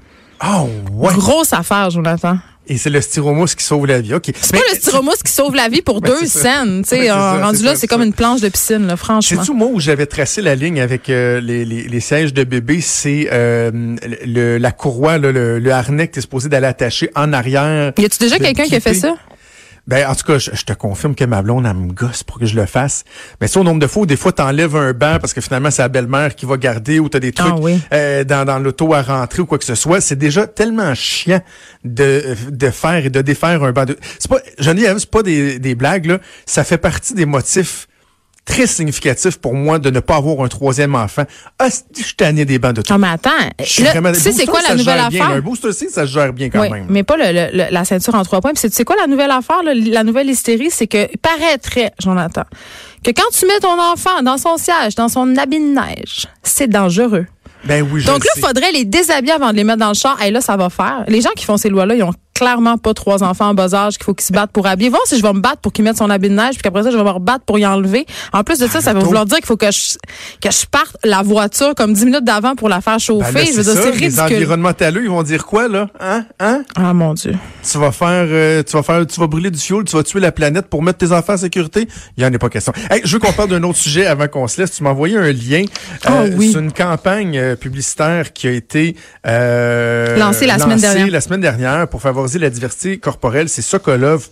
Oh, 0.46 0.70
ouais. 0.94 1.14
Grosse 1.14 1.54
affaire, 1.54 1.90
Jonathan. 1.90 2.38
Et 2.72 2.78
c'est 2.78 2.92
le 2.92 3.02
styromousse 3.02 3.56
qui 3.56 3.64
sauve 3.64 3.88
la 3.88 4.00
vie. 4.00 4.14
OK. 4.14 4.26
C'est 4.40 4.52
pas 4.52 4.62
le 4.72 4.78
styromousse 4.80 5.24
qui 5.24 5.32
sauve 5.32 5.56
la 5.56 5.70
vie 5.70 5.82
pour 5.82 6.02
Ben, 6.02 6.12
deux 6.12 6.28
c'est 6.28 6.40
scènes. 6.42 6.84
Tu 6.84 6.90
sais, 6.90 7.02
c'est 7.02 7.08
ça, 7.08 7.44
rendu 7.44 7.58
c'est 7.58 7.64
là, 7.64 7.72
c'est 7.72 7.82
c'est 7.82 7.88
comme 7.88 8.04
une 8.04 8.14
planche 8.14 8.42
de 8.42 8.50
piscine, 8.50 8.86
là, 8.86 8.96
franchement. 8.96 9.42
C'est-tu 9.42 9.58
moi 9.58 9.70
où 9.72 9.80
j'avais 9.80 10.06
tracé 10.06 10.44
la 10.44 10.54
ligne 10.54 10.80
avec 10.80 11.10
euh, 11.10 11.42
les, 11.42 11.66
les, 11.66 11.88
les 11.88 12.00
sièges 12.00 12.32
de 12.32 12.44
bébé, 12.44 12.80
c'est 12.80 13.28
euh, 13.32 13.72
le, 14.24 14.58
la 14.60 14.72
courroie, 14.72 15.18
là, 15.18 15.32
le, 15.32 15.58
le 15.58 15.72
harnais 15.72 16.08
que 16.08 16.14
tu 16.14 16.20
es 16.20 16.22
supposé 16.22 16.48
d'aller 16.48 16.68
attacher 16.68 17.10
en 17.16 17.34
arrière. 17.34 17.92
Y 17.98 18.06
a-tu 18.06 18.20
déjà 18.20 18.38
quelqu'un 18.38 18.66
qui 18.66 18.76
a 18.76 18.80
fait 18.80 18.94
ça? 18.94 19.16
Ben, 19.90 20.08
en 20.08 20.14
tout 20.14 20.24
cas, 20.24 20.38
je, 20.38 20.52
je 20.54 20.64
te 20.66 20.74
confirme 20.74 21.16
que 21.16 21.26
ma 21.26 21.42
blonde, 21.42 21.66
elle 21.66 21.74
me 21.76 21.92
gosse 21.92 22.22
pour 22.24 22.38
que 22.38 22.46
je 22.46 22.56
le 22.56 22.68
fasse. 22.68 23.04
Mais 23.42 23.48
ça, 23.48 23.60
au 23.60 23.64
nombre 23.64 23.80
de 23.80 23.88
fois, 23.88 24.04
où 24.04 24.06
des 24.06 24.16
fois, 24.18 24.32
t'enlèves 24.32 24.76
un 24.76 24.94
banc 24.94 25.18
parce 25.20 25.34
que 25.34 25.42
finalement, 25.42 25.72
c'est 25.72 25.82
la 25.82 25.88
belle-mère 25.90 26.36
qui 26.36 26.46
va 26.46 26.58
garder 26.58 27.00
ou 27.00 27.10
t'as 27.10 27.20
des 27.20 27.32
trucs 27.32 27.52
Ah 27.56 27.60
oui. 27.60 27.80
euh, 27.92 28.24
dans, 28.24 28.46
dans 28.46 28.60
l'auto 28.60 28.94
à 28.94 29.02
rentrer 29.02 29.42
ou 29.42 29.48
quoi 29.48 29.58
que 29.58 29.66
ce 29.66 29.74
soit. 29.76 30.00
C'est 30.00 30.16
déjà 30.16 30.46
tellement 30.46 30.94
chiant 30.94 31.42
de, 31.84 32.36
de 32.52 32.70
faire 32.70 33.04
et 33.06 33.10
de 33.10 33.22
défaire 33.22 33.64
un 33.64 33.72
banc. 33.72 33.86
De... 33.86 33.98
C'est 34.20 34.30
pas, 34.30 34.40
Geneviève, 34.60 34.98
c'est 35.00 35.10
pas 35.10 35.24
des, 35.24 35.58
des 35.58 35.74
blagues, 35.74 36.06
là. 36.06 36.20
Ça 36.46 36.64
fait 36.64 36.78
partie 36.78 37.16
des 37.16 37.26
motifs 37.26 37.88
très 38.50 38.68
significatifs 38.68 39.38
pour 39.38 39.54
moi 39.54 39.80
de 39.80 39.90
ne 39.90 40.00
pas 40.00 40.16
avoir 40.18 40.44
un 40.44 40.48
troisième 40.48 40.96
enfant. 40.96 41.24
Ah, 41.60 41.70
je 41.96 42.04
suis 42.04 42.16
tanné 42.16 42.44
des 42.46 42.58
bancs 42.60 42.74
de 42.76 42.82
tout. 42.82 42.92
Non, 42.92 43.00
mais 43.00 43.08
attends. 43.08 43.30
Tu 43.60 43.66
sais, 43.84 44.32
c'est 44.32 44.46
quoi 44.46 44.60
la 44.68 44.76
nouvelle 44.76 45.00
affaire? 45.00 45.30
Un 45.30 45.40
booster 45.40 45.68
aussi, 45.70 45.90
ça 45.90 46.06
se 46.06 46.12
gère 46.12 46.34
bien 46.34 46.50
quand 46.50 46.62
Oui, 46.62 46.70
même. 46.70 46.88
mais 46.90 47.04
pas 47.04 47.16
le, 47.16 47.26
le- 47.32 47.58
le- 47.58 47.72
la 47.72 47.86
ceinture 47.86 48.16
en 48.16 48.24
trois 48.24 48.42
points. 48.42 48.52
Puis 48.52 48.60
c'est- 48.62 48.70
tu 48.70 48.76
sais 48.76 48.84
quoi 48.86 48.96
la 49.00 49.08
nouvelle 49.08 49.32
affaire, 49.32 49.62
là? 49.64 49.74
la 49.74 50.04
nouvelle 50.04 50.30
hystérie, 50.30 50.70
c'est 50.72 50.88
que 50.88 51.08
paraîtrait, 51.18 51.92
Jonathan, 52.02 52.44
que 53.04 53.12
quand 53.12 53.30
tu 53.38 53.46
mets 53.46 53.60
ton 53.62 53.80
enfant 53.80 54.22
dans 54.24 54.38
son 54.38 54.58
siège, 54.58 54.96
dans 54.96 55.08
son 55.10 55.38
habit 55.38 55.60
de 55.60 55.76
neige, 55.76 56.28
c'est 56.44 56.68
dangereux. 56.68 57.26
Ben 57.66 57.86
oui, 57.92 58.00
je 58.02 58.08
Donc 58.08 58.24
là, 58.24 58.32
il 58.38 58.42
faudrait 58.42 58.72
les 58.72 58.86
déshabiller 58.86 59.34
avant 59.34 59.52
de 59.52 59.58
les 59.58 59.66
mettre 59.66 59.80
dans 59.80 59.90
le 59.90 59.94
char. 59.94 60.22
Et 60.24 60.32
là, 60.32 60.40
ça 60.42 60.56
va 60.56 60.70
faire. 60.70 61.04
Les 61.08 61.20
gens 61.22 61.32
qui 61.36 61.44
font 61.46 61.58
ces 61.58 61.68
lois-là, 61.70 61.94
ils 61.96 62.04
ont 62.04 62.14
clairement 62.40 62.78
pas 62.78 62.94
trois 62.94 63.24
enfants 63.24 63.50
en 63.50 63.54
bas 63.54 63.74
âge 63.74 63.98
qu'il 63.98 64.06
faut 64.06 64.14
qu'ils 64.14 64.26
se 64.28 64.34
battent 64.34 64.52
pour 64.52 64.66
habiller. 64.68 64.90
Voir 64.90 65.02
si 65.06 65.18
je 65.18 65.22
vais 65.24 65.34
me 65.34 65.40
battre 65.42 65.58
pour 65.58 65.74
qu'ils 65.74 65.84
mettent 65.86 65.98
son 65.98 66.10
habit 66.10 66.30
de 66.30 66.36
neige, 66.36 66.54
puis 66.54 66.62
qu'après 66.64 66.84
ça, 66.84 66.92
je 66.92 66.98
vais 66.98 67.04
me 67.04 67.10
rebattre 67.10 67.44
pour 67.46 67.60
y 67.60 67.66
enlever. 67.66 68.06
En 68.34 68.44
plus 68.44 68.60
de 68.60 68.68
ça, 68.68 68.82
ça 68.82 68.94
va 68.94 69.00
vouloir 69.02 69.26
dire 69.26 69.38
qu'il 69.38 69.46
faut 69.46 69.58
que 69.58 69.72
je, 69.72 69.96
que 70.42 70.50
je 70.52 70.66
parte 70.66 70.96
la 71.04 71.22
voiture 71.22 71.76
comme 71.76 71.94
dix 71.94 72.06
minutes 72.06 72.24
d'avant 72.24 72.56
pour 72.56 72.70
la 72.70 72.82
faire 72.82 72.94
Ben 72.94 73.00
chauffer. 73.00 73.32
là, 73.34 73.44
je 73.46 73.52
veux 73.58 73.64
c'est 73.64 73.74
dire, 73.74 73.82
c'est 73.84 73.92
Les 74.00 74.06
ridicule. 74.08 74.22
environnementaleux, 74.38 75.04
ils 75.04 75.10
vont 75.10 75.24
dire 75.24 75.46
quoi, 75.46 75.68
là? 75.68 75.90
Hein? 76.00 76.26
Hein? 76.40 76.64
Ah, 76.76 76.94
mon 76.94 77.14
Dieu. 77.14 77.36
Tu 77.70 77.78
vas 77.78 77.92
faire, 77.92 78.26
euh, 78.30 78.64
tu 78.64 78.74
vas 78.78 78.84
faire, 78.84 79.06
tu 79.06 79.20
vas 79.20 79.28
brûler 79.28 79.52
du 79.52 79.60
fioul, 79.60 79.84
tu 79.86 79.96
vas 79.96 80.04
tuer 80.04 80.20
la 80.20 80.32
planète 80.32 80.68
pour 80.68 80.82
mettre 80.84 81.00
tes 81.00 81.12
enfants 81.12 81.34
en 81.34 81.38
sécurité? 81.38 81.88
Il 82.18 82.24
y 82.24 82.26
en 82.26 82.32
est 82.32 82.38
pas 82.38 82.50
question. 82.50 82.72
Hey, 82.90 83.02
je 83.04 83.12
veux 83.14 83.20
qu'on 83.20 83.34
parle 83.34 83.50
d'un 83.50 83.64
autre 83.64 83.78
sujet 83.80 84.06
avant 84.06 84.28
qu'on 84.28 84.48
se 84.48 84.62
laisse. 84.62 84.72
Tu 84.72 84.84
m'as 84.84 84.92
envoyé 84.92 85.18
un 85.18 85.32
lien 85.32 85.64
Ah 86.06 86.24
oui. 86.38 86.52
sur 86.52 86.60
une 86.62 86.72
campagne 86.72 87.38
euh, 87.38 87.56
publicitaire 87.56 88.32
qui 88.34 88.48
a 88.48 88.52
été 88.52 88.96
euh, 89.28 90.18
Lancée 90.18 90.46
la 90.46 90.60
semaine 90.60 90.80
dernière. 90.80 91.08
la 91.08 91.22
semaine 91.22 91.42
dernière 91.42 91.88
pour 91.88 92.02
favoriser 92.02 92.29
la 92.38 92.52
diversité 92.52 93.00
corporelle. 93.00 93.50
C'est 93.50 93.64
Sokolov 93.64 94.30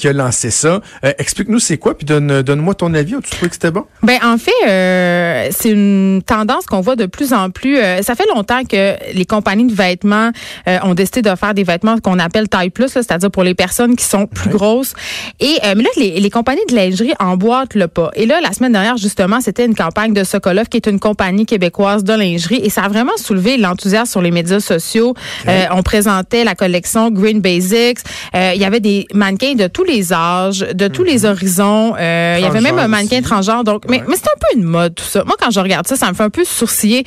qui 0.00 0.08
a 0.08 0.12
lancé 0.12 0.50
ça. 0.50 0.80
Euh, 1.04 1.12
Explique-nous 1.18 1.58
c'est 1.58 1.76
quoi, 1.78 1.96
puis 1.96 2.06
donne, 2.06 2.42
donne-moi 2.42 2.74
ton 2.74 2.92
avis. 2.94 3.14
Tu 3.22 3.30
trouvais 3.30 3.48
que 3.48 3.54
c'était 3.54 3.70
bon? 3.70 3.84
Ben 4.02 4.18
en 4.24 4.38
fait, 4.38 4.50
euh, 4.68 5.48
c'est 5.50 5.70
une 5.70 6.22
tendance 6.24 6.66
qu'on 6.66 6.80
voit 6.80 6.96
de 6.96 7.06
plus 7.06 7.32
en 7.32 7.50
plus. 7.50 7.78
euh, 7.78 8.02
ça 8.02 8.14
fait 8.14 8.26
longtemps 8.34 8.64
que 8.64 8.94
les 9.14 9.24
compagnies 9.26 9.66
de 9.66 9.74
vêtements 9.74 10.30
euh, 10.68 10.78
ont 10.84 10.94
décidé 10.94 11.22
de 11.22 11.34
faire 11.36 11.54
des 11.54 11.64
vêtements 11.64 11.98
qu'on 11.98 12.18
appelle 12.18 12.48
taille 12.48 12.70
plus, 12.70 12.88
c'est-à-dire 12.88 13.30
pour 13.30 13.42
les 13.44 13.54
personnes 13.54 13.94
qui 13.96 14.04
sont 14.04 14.26
plus 14.26 14.40
Ouais. 14.50 14.54
grosses. 14.56 14.94
Et 15.38 15.56
euh, 15.64 15.74
mais 15.76 15.82
là, 15.82 15.90
les, 15.96 16.18
les 16.18 16.30
compagnies 16.30 16.64
de 16.68 16.74
lingerie 16.74 17.12
emboîtent 17.20 17.74
le 17.74 17.88
pas. 17.88 18.10
Et 18.14 18.24
là, 18.26 18.40
la 18.40 18.52
semaine 18.52 18.72
dernière, 18.72 18.96
justement, 18.96 19.40
c'était 19.40 19.66
une 19.66 19.74
campagne 19.74 20.14
de 20.14 20.24
Sokolov, 20.24 20.68
qui 20.68 20.78
est 20.78 20.86
une 20.86 20.98
compagnie 20.98 21.44
québécoise 21.44 22.04
de 22.04 22.14
lingerie, 22.14 22.60
et 22.64 22.70
ça 22.70 22.82
a 22.84 22.88
vraiment 22.88 23.16
soulevé 23.16 23.58
l'enthousiasme 23.58 24.10
sur 24.10 24.22
les 24.22 24.30
médias 24.30 24.60
sociaux. 24.60 25.14
Euh, 25.46 25.64
on 25.72 25.82
présentait 25.82 26.44
la 26.44 26.54
collection 26.54 27.10
Green 27.10 27.40
Basics. 27.40 27.98
Euh, 28.34 28.52
il 28.54 28.60
y 28.60 28.64
avait 28.64 28.80
des 28.80 29.06
mannequins 29.12 29.54
de 29.54 29.66
tous 29.66 29.84
les 29.84 29.89
âges, 30.12 30.60
de 30.72 30.88
tous 30.88 31.04
les 31.04 31.24
horizons. 31.24 31.94
Euh, 31.98 32.36
il 32.38 32.42
y 32.42 32.46
avait 32.46 32.60
même 32.60 32.78
un 32.78 32.88
mannequin 32.88 33.20
transgenre. 33.22 33.64
Donc, 33.64 33.82
mais, 33.88 33.98
Ouais. 33.98 34.04
mais 34.08 34.16
c'est 34.16 34.28
un 34.28 34.38
peu 34.40 34.58
une 34.58 34.64
mode 34.64 34.94
tout 34.94 35.04
ça. 35.04 35.24
Moi, 35.24 35.36
quand 35.40 35.50
je 35.50 35.60
regarde 35.60 35.86
ça, 35.86 35.96
ça 35.96 36.08
me 36.08 36.14
fait 36.14 36.22
un 36.22 36.30
peu 36.30 36.44
sourciller. 36.44 37.04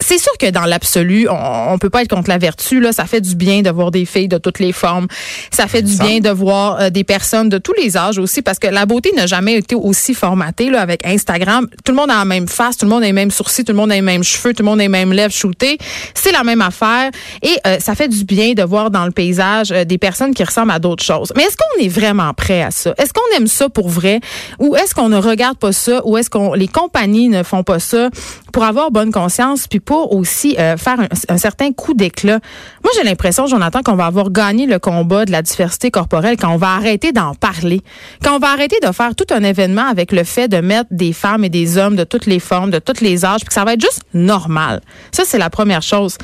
C'est 0.00 0.18
sûr 0.18 0.32
que 0.38 0.50
dans 0.50 0.64
l'absolu, 0.64 1.28
on, 1.28 1.72
on 1.72 1.78
peut 1.78 1.90
pas 1.90 2.02
être 2.02 2.08
contre 2.14 2.28
la 2.28 2.38
vertu. 2.38 2.80
Là, 2.80 2.92
ça 2.92 3.04
fait 3.06 3.20
du 3.20 3.34
bien 3.34 3.62
de 3.62 3.70
voir 3.70 3.90
des 3.90 4.04
filles 4.04 4.28
de 4.28 4.38
toutes 4.38 4.58
les 4.58 4.72
formes. 4.72 5.06
Ça 5.50 5.66
fait 5.66 5.82
du 5.82 5.92
Ça. 5.92 6.04
bien 6.04 6.20
de 6.20 6.30
voir 6.30 6.80
euh, 6.80 6.90
des 6.90 7.04
personnes 7.04 7.48
de 7.48 7.58
tous 7.58 7.72
les 7.74 7.96
âges 7.96 8.18
aussi, 8.18 8.42
parce 8.42 8.58
que 8.58 8.66
la 8.68 8.86
beauté 8.86 9.12
n'a 9.16 9.26
jamais 9.26 9.54
été 9.54 9.74
aussi 9.74 10.14
formatée 10.14 10.70
là 10.70 10.80
avec 10.80 11.06
Instagram. 11.06 11.66
Tout 11.84 11.92
le 11.92 11.96
monde 11.96 12.10
a 12.10 12.18
la 12.18 12.24
même 12.24 12.48
face, 12.48 12.76
tout 12.76 12.86
le 12.86 12.90
monde 12.90 13.02
a 13.02 13.06
les 13.06 13.12
mêmes 13.12 13.30
sourcils, 13.30 13.64
tout 13.64 13.72
le 13.72 13.78
monde 13.78 13.92
a 13.92 13.94
les 13.94 14.02
mêmes 14.02 14.24
cheveux, 14.24 14.52
tout 14.54 14.62
le 14.62 14.68
monde 14.68 14.80
a 14.80 14.82
les 14.84 14.88
mêmes 14.88 15.12
lèvres 15.12 15.32
shootées. 15.34 15.78
C'est 16.14 16.32
la 16.32 16.44
même 16.44 16.60
affaire 16.62 17.10
et 17.42 17.56
euh, 17.66 17.78
ça 17.80 17.94
fait 17.94 18.08
du 18.08 18.24
bien 18.24 18.52
de 18.54 18.62
voir 18.62 18.90
dans 18.90 19.04
le 19.04 19.10
paysage 19.10 19.68
des 19.70 19.98
personnes 19.98 20.34
qui 20.34 20.44
ressemblent 20.44 20.70
à 20.72 20.78
d'autres 20.78 21.04
choses. 21.04 21.32
Mais 21.36 21.42
est-ce 21.44 21.56
qu'on 21.56 21.84
est 21.84 21.88
vraiment 21.94 22.32
prêt 22.34 22.62
à 22.62 22.70
ça? 22.70 22.94
Est-ce 22.98 23.12
qu'on 23.12 23.36
aime 23.36 23.46
ça 23.46 23.68
pour 23.68 23.88
vrai? 23.88 24.20
Ou 24.58 24.76
est-ce 24.76 24.94
qu'on 24.94 25.08
ne 25.08 25.16
regarde 25.16 25.56
pas 25.56 25.72
ça? 25.72 26.02
Ou 26.04 26.18
est-ce 26.18 26.28
qu'on 26.28 26.54
les 26.54 26.68
compagnies 26.68 27.28
ne 27.28 27.42
font 27.42 27.62
pas 27.62 27.78
ça 27.78 28.10
pour 28.52 28.64
avoir 28.64 28.90
bonne 28.90 29.12
conscience 29.12 29.66
puis 29.66 29.80
pour 29.80 30.14
aussi 30.14 30.56
euh, 30.58 30.76
faire 30.76 30.98
un, 31.28 31.38
certain 31.38 31.72
coup 31.72 31.94
d'éclat? 31.94 32.40
Moi, 32.82 32.92
j'ai 32.96 33.04
l'impression, 33.04 33.46
Jonathan, 33.46 33.82
qu'on 33.82 33.96
va 33.96 34.06
avoir 34.06 34.30
gagné 34.30 34.66
le 34.66 34.78
combat 34.78 35.24
de 35.24 35.32
la 35.32 35.42
diversité 35.42 35.90
corporelle 35.90 36.36
quand 36.36 36.52
on 36.52 36.58
va 36.58 36.74
arrêter 36.74 37.12
d'en 37.12 37.34
parler. 37.34 37.82
Quand 38.22 38.36
on 38.36 38.38
va 38.38 38.50
arrêter 38.50 38.76
de 38.82 38.92
faire 38.92 39.14
tout 39.14 39.32
un 39.32 39.42
événement 39.42 39.86
avec 39.86 40.12
le 40.12 40.24
fait 40.24 40.48
de 40.48 40.58
mettre 40.58 40.88
des 40.90 41.12
femmes 41.12 41.44
et 41.44 41.48
des 41.48 41.78
hommes 41.78 41.96
de 41.96 42.04
toutes 42.04 42.26
les 42.26 42.40
formes, 42.40 42.70
de 42.70 42.78
tous 42.78 43.00
les 43.00 43.24
âges, 43.24 43.40
puis 43.40 43.48
que 43.48 43.54
ça 43.54 43.64
va 43.64 43.74
être 43.74 43.80
juste 43.80 44.02
normal. 44.12 44.80
Ça, 45.12 45.22
c'est 45.24 45.38
la 45.38 45.50
première 45.50 45.82
chose. 45.82 46.18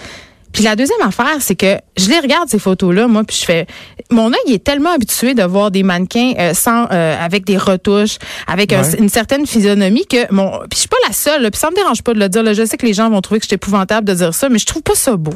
Puis 0.52 0.64
la 0.64 0.74
deuxième 0.74 1.00
affaire, 1.02 1.36
c'est 1.40 1.54
que 1.54 1.78
je 1.96 2.08
les 2.08 2.18
regarde 2.18 2.48
ces 2.48 2.58
photos-là, 2.58 3.06
moi, 3.06 3.22
puis 3.24 3.36
je 3.40 3.44
fais, 3.44 3.66
mon 4.10 4.32
œil 4.32 4.54
est 4.54 4.64
tellement 4.64 4.92
habitué 4.92 5.34
de 5.34 5.42
voir 5.42 5.70
des 5.70 5.82
mannequins 5.82 6.32
euh, 6.38 6.54
sans, 6.54 6.86
euh, 6.90 7.16
avec 7.24 7.44
des 7.44 7.56
retouches, 7.56 8.18
avec 8.46 8.72
une 8.72 9.08
certaine 9.08 9.46
physionomie 9.46 10.06
que 10.06 10.32
mon, 10.32 10.50
puis 10.68 10.74
je 10.74 10.78
suis 10.80 10.88
pas 10.88 10.96
la 11.06 11.12
seule, 11.12 11.50
puis 11.50 11.60
ça 11.60 11.70
me 11.70 11.76
dérange 11.76 12.02
pas 12.02 12.14
de 12.14 12.18
le 12.18 12.28
dire. 12.28 12.42
Là, 12.42 12.52
je 12.52 12.64
sais 12.64 12.76
que 12.76 12.86
les 12.86 12.94
gens 12.94 13.10
vont 13.10 13.20
trouver 13.20 13.40
que 13.40 13.46
je 13.48 13.54
épouvantable 13.54 14.06
de 14.06 14.14
dire 14.14 14.34
ça, 14.34 14.48
mais 14.48 14.58
je 14.58 14.66
trouve 14.66 14.82
pas 14.82 14.94
ça 14.94 15.16
beau. 15.16 15.34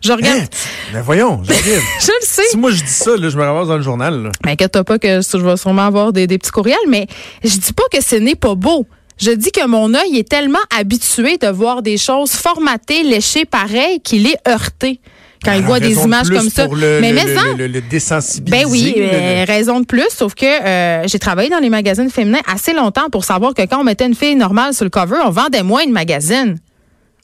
Je 0.00 0.12
regarde. 0.12 0.40
Hein? 0.40 0.46
mais 0.94 1.02
voyons, 1.02 1.42
je 1.46 1.52
le 1.52 2.22
sais. 2.22 2.42
Si 2.50 2.56
moi 2.56 2.70
je 2.70 2.82
dis 2.82 2.90
ça, 2.90 3.16
là, 3.16 3.28
je 3.28 3.36
me 3.36 3.44
ramasse 3.44 3.68
dans 3.68 3.76
le 3.76 3.82
journal. 3.82 4.22
Là. 4.22 4.30
Mais 4.44 4.52
inquiète 4.52 4.82
pas 4.82 4.98
que 4.98 5.20
je 5.20 5.36
vais 5.36 5.56
sûrement 5.58 5.86
avoir 5.86 6.12
des, 6.12 6.26
des 6.26 6.38
petits 6.38 6.50
courriels, 6.50 6.78
mais 6.88 7.06
je 7.44 7.58
dis 7.58 7.72
pas 7.74 7.82
que 7.92 8.02
ce 8.02 8.16
n'est 8.16 8.34
pas 8.34 8.54
beau. 8.54 8.86
Je 9.20 9.30
dis 9.32 9.52
que 9.52 9.66
mon 9.66 9.92
œil 9.94 10.18
est 10.18 10.28
tellement 10.28 10.58
habitué 10.76 11.36
de 11.36 11.48
voir 11.48 11.82
des 11.82 11.98
choses 11.98 12.32
formatées, 12.32 13.02
léchées 13.02 13.44
pareil 13.44 14.00
qu'il 14.00 14.26
est 14.26 14.38
heurté 14.48 15.00
quand 15.44 15.52
il 15.52 15.62
voit 15.62 15.80
des 15.80 15.98
images 16.02 16.28
comme 16.28 16.50
ça. 16.50 16.68
mais 16.68 17.00
mais 17.00 17.12
le, 17.56 17.66
le, 17.66 17.80
Ben 18.50 18.64
oui, 18.66 18.94
euh, 18.98 19.44
raison 19.46 19.80
de 19.80 19.86
plus. 19.86 20.08
Sauf 20.10 20.34
que 20.34 20.44
euh, 20.44 21.06
j'ai 21.06 21.18
travaillé 21.18 21.48
dans 21.48 21.58
les 21.58 21.70
magazines 21.70 22.10
féminins 22.10 22.40
assez 22.46 22.72
longtemps 22.72 23.08
pour 23.10 23.24
savoir 23.24 23.54
que 23.54 23.62
quand 23.62 23.80
on 23.80 23.84
mettait 23.84 24.06
une 24.06 24.14
fille 24.14 24.36
normale 24.36 24.74
sur 24.74 24.84
le 24.84 24.90
cover, 24.90 25.16
on 25.24 25.30
vendait 25.30 25.62
moins 25.62 25.86
de 25.86 25.92
magazines. 25.92 26.56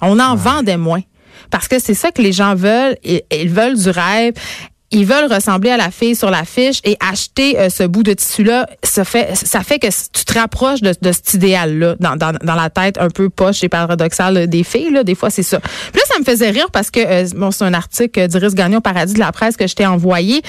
On 0.00 0.18
en 0.18 0.34
vendait 0.34 0.76
moins. 0.78 1.02
Parce 1.50 1.68
que 1.68 1.78
c'est 1.78 1.94
ça 1.94 2.10
que 2.10 2.22
les 2.22 2.32
gens 2.32 2.54
veulent. 2.54 2.96
ils 3.04 3.50
veulent 3.50 3.78
du 3.78 3.90
rêve 3.90 4.32
ils 4.92 5.04
veulent 5.04 5.32
ressembler 5.32 5.70
à 5.70 5.76
la 5.76 5.90
fille 5.90 6.14
sur 6.14 6.30
l'affiche 6.30 6.80
et 6.84 6.96
acheter 7.00 7.58
euh, 7.58 7.68
ce 7.70 7.82
bout 7.82 8.04
de 8.04 8.12
tissu-là, 8.12 8.68
ça 8.82 9.04
fait, 9.04 9.34
ça 9.34 9.62
fait 9.62 9.78
que 9.78 9.88
tu 9.88 10.24
te 10.24 10.38
rapproches 10.38 10.80
de, 10.80 10.94
de 11.00 11.12
cet 11.12 11.34
idéal-là 11.34 11.96
dans, 11.98 12.16
dans, 12.16 12.32
dans, 12.32 12.54
la 12.54 12.70
tête 12.70 12.96
un 12.98 13.10
peu 13.10 13.28
poche 13.28 13.64
et 13.64 13.68
paradoxale 13.68 14.46
des 14.46 14.62
filles. 14.62 14.90
Là, 14.90 15.02
des 15.02 15.16
fois, 15.16 15.30
c'est 15.30 15.42
ça. 15.42 15.58
Puis 15.58 16.00
là, 16.00 16.02
ça 16.06 16.18
me 16.20 16.24
faisait 16.24 16.50
rire 16.50 16.70
parce 16.72 16.90
que 16.90 17.00
euh, 17.00 17.28
bon, 17.34 17.50
c'est 17.50 17.64
un 17.64 17.74
article 17.74 18.28
d'Iris 18.28 18.54
Gagnon 18.54 18.80
Paradis 18.80 19.14
de 19.14 19.18
la 19.18 19.32
presse 19.32 19.56
que 19.56 19.66
je 19.66 19.74
t'ai 19.74 19.86
envoyé. 19.86 20.40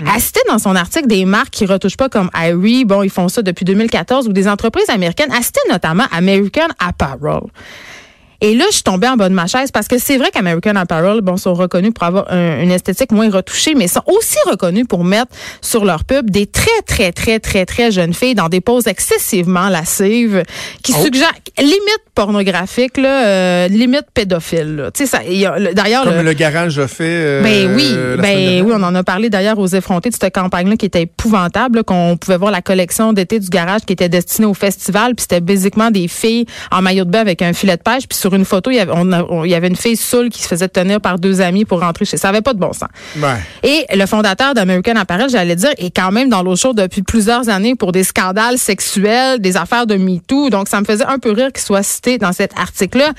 Mmh. 0.00 0.08
Elle 0.14 0.20
citait 0.20 0.40
dans 0.48 0.58
son 0.58 0.76
article 0.76 1.06
des 1.06 1.24
marques 1.24 1.50
qui 1.50 1.64
retouchent 1.64 1.96
pas 1.96 2.10
comme 2.10 2.30
Irie. 2.34 2.84
Bon, 2.84 3.02
ils 3.02 3.10
font 3.10 3.28
ça 3.28 3.40
depuis 3.40 3.64
2014 3.64 4.28
ou 4.28 4.32
des 4.32 4.46
entreprises 4.46 4.90
américaines. 4.90 5.30
Elle 5.34 5.42
citait 5.42 5.60
notamment 5.70 6.04
American 6.12 6.68
Apparel. 6.78 7.40
Et 8.40 8.54
là, 8.54 8.64
je 8.68 8.74
suis 8.74 8.82
tombée 8.82 9.08
en 9.08 9.16
bas 9.16 9.28
de 9.28 9.34
ma 9.34 9.46
chaise 9.46 9.70
parce 9.70 9.88
que 9.88 9.98
c'est 9.98 10.18
vrai 10.18 10.30
qu'American 10.32 10.76
Apparel, 10.76 11.20
bon, 11.20 11.36
sont 11.36 11.54
reconnus 11.54 11.92
pour 11.94 12.04
avoir 12.04 12.32
une 12.32 12.70
esthétique 12.70 13.12
moins 13.12 13.30
retouchée, 13.30 13.74
mais 13.74 13.88
sont 13.88 14.02
aussi 14.06 14.38
reconnus 14.46 14.86
pour 14.88 15.04
mettre 15.04 15.32
sur 15.60 15.84
leur 15.84 16.04
pub 16.04 16.30
des 16.30 16.46
très, 16.46 16.82
très, 16.86 17.12
très, 17.12 17.40
très, 17.40 17.66
très 17.66 17.90
jeunes 17.90 18.14
filles 18.14 18.34
dans 18.34 18.48
des 18.48 18.60
poses 18.60 18.86
excessivement 18.86 19.68
lascives 19.68 20.42
qui 20.82 20.92
oh. 20.96 21.04
suggèrent 21.04 21.32
limite 21.58 22.02
pornographique, 22.14 22.96
là, 22.96 23.26
euh, 23.26 23.68
limite 23.68 24.06
pédophile. 24.12 24.90
Tu 24.94 25.06
sais, 25.06 25.06
ça, 25.06 25.20
d'ailleurs. 25.74 26.04
Comme 26.04 26.22
le, 26.22 26.32
garage 26.32 26.78
a 26.78 26.88
fait. 26.88 27.04
Euh, 27.04 27.42
ben 27.42 27.74
oui, 27.74 27.94
ben 28.18 28.62
oui, 28.64 28.72
on 28.74 28.82
en 28.82 28.94
a 28.94 29.04
parlé 29.04 29.30
d'ailleurs 29.30 29.58
aux 29.58 29.66
effrontés 29.66 30.10
de 30.10 30.14
cette 30.14 30.34
campagne-là 30.34 30.76
qui 30.76 30.86
était 30.86 31.02
épouvantable, 31.02 31.84
qu'on 31.84 32.16
pouvait 32.16 32.38
voir 32.38 32.50
la 32.50 32.62
collection 32.62 33.12
d'été 33.12 33.38
du 33.38 33.48
garage 33.48 33.82
qui 33.86 33.92
était 33.92 34.08
destinée 34.08 34.46
au 34.46 34.54
festival, 34.54 35.14
puis 35.14 35.22
c'était 35.22 35.40
basiquement 35.40 35.90
des 35.90 36.08
filles 36.08 36.46
en 36.70 36.82
maillot 36.82 37.04
de 37.04 37.10
bain 37.10 37.20
avec 37.20 37.42
un 37.42 37.52
filet 37.52 37.76
de 37.76 37.82
pêche, 37.82 38.08
puis 38.08 38.18
sur 38.26 38.34
une 38.34 38.44
photo, 38.44 38.72
il 38.72 38.76
y 38.76 38.80
avait, 38.80 38.92
il 39.44 39.50
y 39.50 39.54
avait 39.54 39.68
une 39.68 39.76
fille 39.76 39.96
saoule 39.96 40.30
qui 40.30 40.42
se 40.42 40.48
faisait 40.48 40.68
tenir 40.68 41.00
par 41.00 41.20
deux 41.20 41.40
amis 41.40 41.64
pour 41.64 41.78
rentrer 41.80 42.04
chez. 42.04 42.16
Ça 42.16 42.30
avait 42.30 42.40
pas 42.40 42.54
de 42.54 42.58
bon 42.58 42.72
sens. 42.72 42.88
Et 43.62 43.86
le 43.94 44.04
fondateur 44.06 44.52
d'American 44.52 44.96
Apparel, 44.96 45.30
j'allais 45.30 45.54
dire, 45.54 45.70
est 45.78 45.94
quand 45.94 46.10
même 46.10 46.28
dans 46.28 46.42
l'eau 46.42 46.56
chaude 46.56 46.76
depuis 46.76 47.02
plusieurs 47.02 47.48
années 47.48 47.76
pour 47.76 47.92
des 47.92 48.02
scandales 48.02 48.58
sexuels, 48.58 49.38
des 49.38 49.56
affaires 49.56 49.86
de 49.86 49.94
MeToo. 49.94 50.50
Donc, 50.50 50.68
ça 50.68 50.80
me 50.80 50.84
faisait 50.84 51.04
un 51.04 51.20
peu 51.20 51.30
rire 51.30 51.52
qu'il 51.52 51.62
soit 51.62 51.84
cité 51.84 52.18
dans 52.18 52.32
cet 52.32 52.58
article-là. 52.58 53.12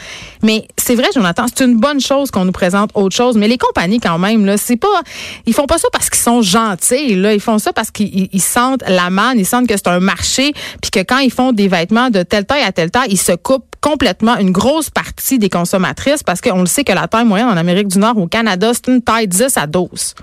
Mais 0.44 0.68
c'est 0.78 0.96
vrai, 0.96 1.08
Jonathan, 1.16 1.46
c'est 1.48 1.64
une 1.64 1.78
bonne 1.78 2.02
chose 2.02 2.30
qu'on 2.30 2.44
nous 2.44 2.52
présente 2.52 2.92
autre 2.94 3.16
chose. 3.16 3.38
Mais 3.38 3.48
les 3.48 3.58
compagnies, 3.58 4.02
quand 4.02 4.20
même, 4.20 4.46
là, 4.46 4.58
c'est 4.58 4.76
pas, 4.76 5.02
ils 5.46 5.54
font 5.54 5.68
pas 5.68 5.78
ça 5.78 5.88
parce 5.94 6.10
qu'ils 6.10 6.22
sont 6.22 6.42
gentils, 6.42 7.16
là. 7.16 7.34
Ils 7.34 7.40
font 7.40 7.60
ça 7.60 7.72
parce 7.72 7.92
qu'ils 7.92 8.42
sentent 8.42 8.84
la 8.90 9.10
manne, 9.10 9.40
ils 9.40 9.46
sentent 9.46 9.68
que 9.68 9.78
c'est 9.78 9.88
un 9.88 10.02
marché, 10.02 10.52
puis 10.82 10.92
que 10.92 11.00
quand 11.00 11.20
ils 11.20 11.32
font 11.32 11.54
des 11.54 11.70
vêtements 11.70 12.10
de 12.10 12.24
telle 12.24 12.46
taille 12.46 12.64
à 12.64 12.74
telle 12.74 12.92
taille, 12.92 13.10
ils 13.12 13.18
se 13.18 13.32
coupent 13.32 13.64
complètement 13.80 14.38
une 14.38 14.52
grosse 14.52 14.90
partie 14.98 15.38
des 15.38 15.50
consommatrices 15.50 16.24
parce 16.24 16.42
qu'on 16.42 16.62
le 16.62 16.66
sait 16.66 16.84
que 16.84 16.92
la 16.92 17.08
taille 17.08 17.26
moyenne 17.26 17.50
en 17.50 17.58
Amérique 17.58 17.88
du 17.88 18.00
Nord, 18.00 18.18
au 18.18 18.26
Canada, 18.28 18.72
c'est 18.74 18.88
une 18.88 19.04
taille 19.04 19.28
10 19.28 19.56
à 19.56 19.68
12. 19.68 20.16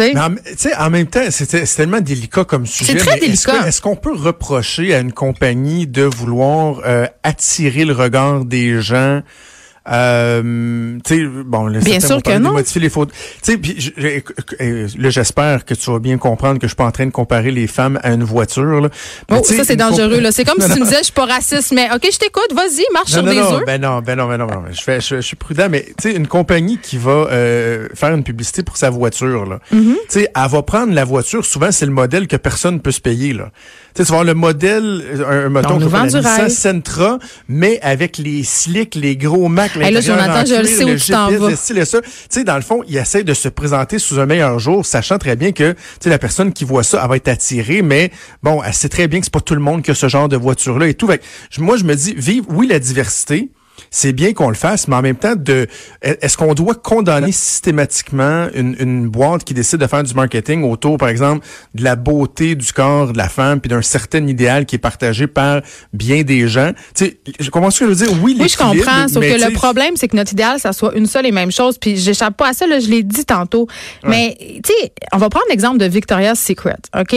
Mais 0.00 0.18
en, 0.18 0.34
en, 0.78 0.90
même 0.90 1.06
temps, 1.06 1.20
c'est 1.30 1.64
tellement 1.76 2.00
délicat 2.00 2.44
comme 2.44 2.66
sujet. 2.66 2.92
C'est 2.92 2.98
très 2.98 3.20
délicat. 3.20 3.66
Est-ce 3.68 3.80
qu'on 3.80 3.96
peut 3.96 4.14
reprocher 4.14 4.94
à 4.94 5.00
une 5.00 5.12
compagnie 5.12 5.86
de 5.86 6.02
vouloir 6.02 6.80
euh, 6.84 7.06
attirer 7.22 7.84
le 7.84 7.92
regard 7.92 8.44
des 8.44 8.80
gens 8.80 9.22
euh, 9.88 10.98
tu 11.04 11.16
sais, 11.16 11.26
bon, 11.26 11.70
bien 11.70 12.00
sûr 12.00 12.22
que 12.22 12.36
non. 12.36 12.52
modifier 12.52 12.82
les 12.82 12.90
sais, 13.42 13.56
puis 13.56 13.92
là, 14.98 15.10
j'espère 15.10 15.64
que 15.64 15.72
tu 15.72 15.90
vas 15.90 15.98
bien 15.98 16.18
comprendre 16.18 16.58
que 16.58 16.66
je 16.66 16.70
suis 16.70 16.76
pas 16.76 16.84
en 16.84 16.90
train 16.90 17.06
de 17.06 17.10
comparer 17.10 17.50
les 17.50 17.66
femmes 17.66 17.98
à 18.02 18.12
une 18.12 18.22
voiture. 18.22 18.80
Là. 18.82 18.88
oh, 19.30 19.40
ça 19.42 19.64
c'est 19.64 19.76
dangereux. 19.76 20.20
là. 20.20 20.32
C'est 20.32 20.44
comme 20.44 20.60
si 20.60 20.70
tu 20.70 20.80
me 20.80 20.84
disais, 20.84 20.98
je 20.98 21.04
suis 21.04 21.12
pas 21.12 21.24
raciste, 21.24 21.72
mais 21.72 21.88
ok, 21.94 22.08
je 22.12 22.18
t'écoute, 22.18 22.52
vas-y, 22.54 22.84
marche 22.92 23.10
sur 23.10 23.22
des 23.22 23.38
œufs. 23.38 23.64
Ben 23.66 23.80
non, 23.80 24.00
ben 24.00 24.16
non, 24.16 24.28
ben 24.28 24.36
non, 24.36 24.46
ben 24.46 24.54
non. 24.56 24.62
Je, 24.70 24.82
fais, 24.82 25.00
je, 25.00 25.20
suis 25.20 25.36
prudent, 25.36 25.68
mais 25.70 25.86
tu 26.00 26.10
sais, 26.10 26.16
une 26.16 26.26
compagnie 26.26 26.78
qui 26.78 26.98
va 26.98 27.28
euh, 27.30 27.88
faire 27.94 28.14
une 28.14 28.24
publicité 28.24 28.62
pour 28.62 28.76
sa 28.76 28.90
voiture, 28.90 29.46
là, 29.46 29.60
mm-hmm. 29.72 29.94
tu 29.94 29.98
sais, 30.08 30.30
elle 30.34 30.50
va 30.50 30.62
prendre 30.62 30.92
la 30.92 31.04
voiture. 31.04 31.44
Souvent, 31.44 31.72
c'est 31.72 31.86
le 31.86 31.92
modèle 31.92 32.28
que 32.28 32.36
personne 32.36 32.80
peut 32.80 32.92
se 32.92 33.00
payer 33.00 33.32
là. 33.32 33.50
Tu 33.94 34.02
vas 34.02 34.08
voir 34.08 34.24
le 34.24 34.34
modèle, 34.34 35.02
un, 35.26 35.48
moton 35.48 35.78
comme 35.78 35.92
la 35.92 36.04
Nissan 36.04 36.48
Sentra, 36.48 37.18
mais 37.48 37.80
avec 37.82 38.18
les 38.18 38.44
slicks, 38.44 38.94
les 38.94 39.16
gros 39.16 39.48
Mac, 39.48 39.76
hey, 39.76 39.92
là, 39.92 40.00
Jonathan, 40.00 40.44
je 40.46 40.60
le 40.60 40.66
sais 40.66 40.84
où 40.84 40.96
tu 40.96 41.12
t'en 41.12 41.30
vas. 41.30 41.50
Tu 41.52 41.56
sais, 42.28 42.44
dans 42.44 42.56
le 42.56 42.62
fond, 42.62 42.82
il 42.88 42.96
essaie 42.96 43.24
de 43.24 43.34
se 43.34 43.48
présenter 43.48 43.98
sous 43.98 44.18
un 44.20 44.26
meilleur 44.26 44.58
jour, 44.58 44.84
sachant 44.86 45.18
très 45.18 45.36
bien 45.36 45.52
que, 45.52 45.72
tu 45.72 45.78
sais, 46.00 46.10
la 46.10 46.18
personne 46.18 46.52
qui 46.52 46.64
voit 46.64 46.82
ça, 46.82 47.00
elle 47.02 47.08
va 47.08 47.16
être 47.16 47.28
attirée, 47.28 47.82
mais 47.82 48.10
bon, 48.42 48.62
elle 48.62 48.74
sait 48.74 48.88
très 48.88 49.08
bien 49.08 49.20
que 49.20 49.26
c'est 49.26 49.32
pas 49.32 49.40
tout 49.40 49.54
le 49.54 49.60
monde 49.60 49.82
qui 49.82 49.90
a 49.90 49.94
ce 49.94 50.08
genre 50.08 50.28
de 50.28 50.36
voiture-là 50.36 50.88
et 50.88 50.94
tout. 50.94 51.08
moi, 51.58 51.76
je 51.76 51.84
me 51.84 51.94
dis, 51.94 52.14
vive, 52.16 52.44
oui, 52.48 52.66
la 52.66 52.78
diversité, 52.78 53.50
c'est 53.90 54.12
bien 54.12 54.32
qu'on 54.32 54.48
le 54.48 54.54
fasse, 54.54 54.86
mais 54.88 54.96
en 54.96 55.02
même 55.02 55.16
temps, 55.16 55.34
de 55.36 55.66
est-ce 56.00 56.36
qu'on 56.36 56.54
doit 56.54 56.74
condamner 56.74 57.32
systématiquement 57.32 58.46
une, 58.54 58.76
une, 58.78 59.08
boîte 59.08 59.44
qui 59.44 59.54
décide 59.54 59.78
de 59.78 59.86
faire 59.86 60.02
du 60.02 60.14
marketing 60.14 60.62
autour, 60.62 60.96
par 60.96 61.08
exemple, 61.08 61.44
de 61.74 61.82
la 61.82 61.96
beauté 61.96 62.54
du 62.54 62.72
corps 62.72 63.12
de 63.12 63.18
la 63.18 63.28
femme, 63.28 63.60
puis 63.60 63.68
d'un 63.68 63.82
certain 63.82 64.26
idéal 64.26 64.66
qui 64.66 64.76
est 64.76 64.80
partagé 64.80 65.26
par 65.26 65.62
bien 65.92 66.22
des 66.22 66.46
gens? 66.46 66.72
Tu 66.94 67.04
sais, 67.04 67.20
je 67.40 67.50
comprends 67.50 67.70
ce 67.70 67.80
que 67.80 67.86
je 67.86 67.90
veux 67.90 68.06
dire? 68.06 68.22
Oui, 68.22 68.36
oui 68.38 68.48
je 68.48 68.56
comprends. 68.56 69.08
Sauf 69.08 69.22
que 69.22 69.44
le 69.44 69.52
problème, 69.52 69.96
c'est 69.96 70.08
que 70.08 70.16
notre 70.16 70.32
idéal, 70.32 70.60
ça 70.60 70.72
soit 70.72 70.94
une 70.94 71.06
seule 71.06 71.26
et 71.26 71.32
même 71.32 71.50
chose. 71.50 71.78
Puis 71.78 71.96
j'échappe 71.96 72.36
pas 72.36 72.50
à 72.50 72.52
ça, 72.52 72.66
là, 72.66 72.78
je 72.78 72.88
l'ai 72.88 73.02
dit 73.02 73.24
tantôt. 73.24 73.66
Mais, 74.04 74.36
tu 74.38 74.72
sais, 74.72 74.92
on 75.12 75.18
va 75.18 75.28
prendre 75.28 75.46
l'exemple 75.50 75.78
de 75.78 75.86
Victoria's 75.86 76.38
Secret, 76.38 76.78
OK? 76.98 77.14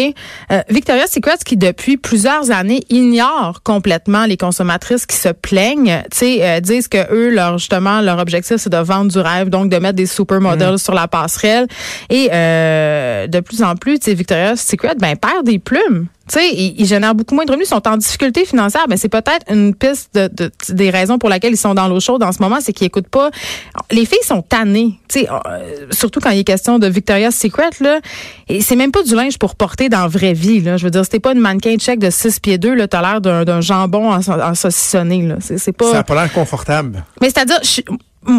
Euh, 0.52 0.62
Victoria's 0.70 1.12
Secret 1.12 1.38
qui, 1.46 1.58
depuis 1.58 1.98
plusieurs 1.98 2.52
années, 2.52 2.84
ignore 2.90 3.62
complètement 3.64 4.26
les 4.26 4.38
consommatrices 4.38 5.06
qui 5.06 5.18
se 5.18 5.30
plaignent, 5.30 6.04
tu 6.12 6.18
sais, 6.18 6.38
euh, 6.42 6.60
disent 6.64 6.88
que 6.88 7.12
eux, 7.14 7.30
leur 7.30 7.58
justement, 7.58 8.02
leur 8.02 8.20
objectif, 8.20 8.58
c'est 8.58 8.72
de 8.72 8.78
vendre 8.78 9.12
du 9.12 9.20
rêve, 9.20 9.50
donc 9.50 9.70
de 9.70 9.78
mettre 9.78 9.96
des 9.96 10.06
supermodels 10.06 10.74
mm. 10.74 10.78
sur 10.78 10.94
la 10.94 11.08
passerelle. 11.08 11.68
Et 12.10 12.30
euh, 12.32 13.28
de 13.28 13.40
plus 13.40 13.62
en 13.62 13.76
plus, 13.76 14.00
tu 14.00 14.06
sais, 14.06 14.14
Victoria's 14.14 14.62
Secret, 14.62 14.96
ben 15.00 15.16
perd 15.16 15.46
des 15.46 15.60
plumes. 15.60 16.08
Tu 16.30 16.40
sais, 16.40 16.54
ils, 16.54 16.86
génèrent 16.86 17.16
beaucoup 17.16 17.36
moins 17.36 17.44
de 17.44 17.52
revenus, 17.52 17.68
ils 17.68 17.76
sont 17.76 17.86
en 17.86 17.98
difficulté 17.98 18.46
financière, 18.46 18.86
mais 18.88 18.96
c'est 18.96 19.10
peut-être 19.10 19.52
une 19.52 19.76
piste 19.76 20.16
de, 20.16 20.52
des 20.70 20.90
raisons 20.90 21.18
pour 21.18 21.30
lesquelles 21.30 21.52
ils 21.52 21.58
sont 21.58 21.74
dans 21.74 21.90
l'eau 21.90 22.00
chaude 22.00 22.24
en 22.24 22.32
ce 22.32 22.42
moment, 22.42 22.60
c'est 22.62 22.72
qu'ils 22.72 22.88
écoutent 22.88 23.10
pas. 23.10 23.30
Les 23.92 24.06
filles 24.06 24.24
sont 24.24 24.42
tannées, 24.42 25.00
tu 25.10 25.20
sais, 25.20 25.30
euh, 25.30 25.88
surtout 25.92 26.22
quand 26.22 26.30
il 26.30 26.40
est 26.40 26.44
question 26.46 26.80
de 26.80 26.88
Victoria's 26.88 27.36
Secret 27.36 27.72
là, 27.82 28.00
et 28.48 28.62
c'est 28.62 28.78
même 28.78 28.92
pas 28.92 29.04
du 29.04 29.16
linge 29.16 29.38
pour 29.38 29.56
porter 29.56 29.90
dans 29.90 30.00
la 30.00 30.08
vraie 30.08 30.34
vie 30.34 30.62
là. 30.62 30.78
Je 30.78 30.86
veux 30.86 30.92
dire, 30.92 31.04
c'était 31.04 31.20
pas 31.20 31.34
une 31.34 31.42
mannequin 31.42 31.76
check 31.76 32.00
de 32.00 32.10
6 32.10 32.40
pieds 32.40 32.58
2 32.58 32.74
là, 32.74 32.88
t'as 32.88 33.02
l'air 33.02 33.20
d'un 33.20 33.62
jambon 33.62 34.14
en, 34.14 34.56
saucissonné 34.56 35.24
là. 35.24 35.36
C'est 35.42 35.74
pas. 35.74 35.92
Ça 35.92 36.00
a 36.00 36.04
pas 36.04 36.16
l'air 36.16 36.32
confortable. 36.32 37.04
Mais 37.22 37.30
c'est-à-dire, 37.30 37.60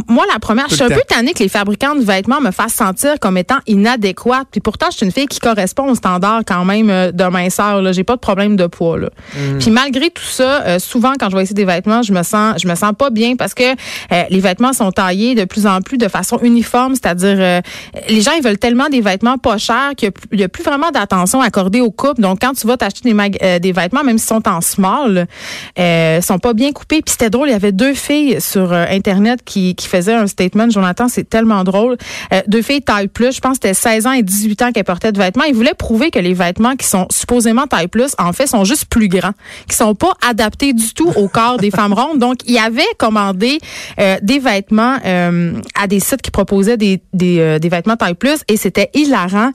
moi, 0.09 0.25
la 0.33 0.39
première, 0.39 0.69
je 0.69 0.75
suis 0.75 0.85
un 0.85 0.89
peu 0.89 1.03
tannée 1.07 1.33
que 1.33 1.43
les 1.43 1.49
fabricants 1.49 1.95
de 1.95 2.03
vêtements 2.03 2.41
me 2.41 2.51
fassent 2.51 2.75
sentir 2.75 3.19
comme 3.21 3.37
étant 3.37 3.59
inadéquate. 3.67 4.49
Puis 4.51 4.61
pourtant, 4.61 4.87
je 4.91 4.97
suis 4.97 5.07
une 5.07 5.13
fille 5.13 5.27
qui 5.27 5.41
correspond 5.41 5.91
aux 5.91 5.95
standards 5.95 6.43
quand 6.47 6.65
même 6.65 6.91
euh, 6.91 7.13
de 7.13 7.25
minceur. 7.25 7.83
Là, 7.83 7.93
j'ai 7.93 8.05
pas 8.05 8.17
de 8.17 8.21
problème 8.21 8.57
de 8.57 8.67
poids. 8.67 8.99
Là. 8.99 9.09
Mm. 9.35 9.59
Puis 9.59 9.71
malgré 9.71 10.11
tout 10.11 10.23
ça, 10.25 10.63
euh, 10.63 10.79
souvent 10.79 11.13
quand 11.19 11.27
je 11.27 11.33
vois 11.33 11.43
essayer 11.43 11.55
des 11.55 11.65
vêtements, 11.65 12.03
je 12.03 12.13
me 12.13 12.23
sens, 12.23 12.61
je 12.63 12.69
me 12.69 12.75
sens 12.75 12.93
pas 12.97 13.11
bien 13.11 13.37
parce 13.37 13.55
que 13.55 13.65
euh, 13.65 14.23
les 14.31 14.41
vêtements 14.41 14.73
sont 14.73 14.91
taillés 14.91 15.35
de 15.35 15.45
plus 15.45 15.67
en 15.67 15.81
plus 15.81 15.99
de 15.99 16.09
façon 16.09 16.39
uniforme. 16.43 16.95
C'est-à-dire, 16.95 17.63
les 18.09 18.21
gens 18.21 18.33
ils 18.37 18.43
veulent 18.43 18.59
tellement 18.59 18.89
des 18.89 19.01
vêtements 19.01 19.39
pas 19.39 19.59
chers 19.59 19.93
qu'il 19.97 20.13
y, 20.33 20.43
a 20.43 20.49
plus 20.49 20.63
vraiment 20.63 20.91
d'attention 20.91 21.41
accordée 21.41 21.81
aux 21.81 21.91
coupes. 21.91 22.21
Donc 22.21 22.39
quand 22.41 22.53
tu 22.53 22.67
vas 22.67 22.77
t'acheter 22.77 23.13
des, 23.13 23.61
des 23.61 23.73
vêtements, 23.73 24.05
même 24.05 24.19
s'ils 24.19 24.29
sont 24.29 24.49
en 24.49 24.61
small, 24.61 25.27
euh, 25.79 26.21
sont 26.21 26.39
pas 26.39 26.53
bien 26.53 26.73
coupés. 26.73 27.03
Puis 27.03 27.13
c'était 27.13 27.31
drôle, 27.31 27.49
il 27.49 27.53
y 27.53 27.57
avait 27.57 27.73
deux 27.73 27.95
filles 27.95 28.41
sur 28.41 28.73
internet 28.73 29.41
qui 29.45 29.74
qui, 29.75 29.89
faisait 29.89 30.15
un 30.15 30.27
statement. 30.27 30.71
Jonathan, 30.71 31.09
c'est 31.09 31.29
tellement 31.29 31.65
drôle. 31.65 31.97
Euh, 32.33 32.41
deux 32.47 32.63
filles 32.63 32.83
taille 32.83 33.09
plus, 33.09 33.35
je 33.35 33.41
pense 33.41 33.59
que 33.59 33.69
c'était 33.69 33.75
16 33.75 34.07
ans 34.07 34.13
et 34.13 34.23
18 34.23 34.63
ans 34.63 34.73
qu'elles 34.73 34.85
portaient 34.85 35.13
de 35.13 35.19
vêtements. 35.19 35.45
Ils 35.45 35.55
voulaient 35.55 35.75
prouver 35.75 36.11
que 36.11 36.19
les 36.19 36.35
vêtements 36.35 36.77
qui 36.77 36.87
sont 36.87 37.07
supposément 37.11 37.67
taille 37.67 37.89
plus, 37.89 38.15
en 38.19 38.33
fait, 38.33 38.47
sont 38.47 38.65
juste 38.65 38.87
plus 38.87 39.09
grands, 39.09 39.35
qui 39.69 39.77
sont 39.77 39.95
pas 39.95 40.15
adaptés 40.27 40.73
du 40.73 40.95
tout 40.95 41.11
au 41.17 41.29
corps 41.29 41.59
des 41.59 41.71
femmes 41.71 41.93
rondes. 41.93 42.19
Donc, 42.19 42.39
il 42.47 42.57
avait 42.59 42.83
commandé 42.99 43.59
euh, 44.01 44.17
des 44.23 44.39
vêtements 44.39 44.97
euh, 45.05 45.53
à 45.75 45.87
des 45.87 46.01
sites 46.01 46.23
qui 46.23 46.31
proposaient 46.31 46.77
des, 46.77 47.03
des, 47.13 47.59
des 47.59 47.69
vêtements 47.69 47.97
taille 47.97 48.15
plus 48.15 48.41
et 48.49 48.57
c'était 48.57 48.91
hilarant 48.95 49.51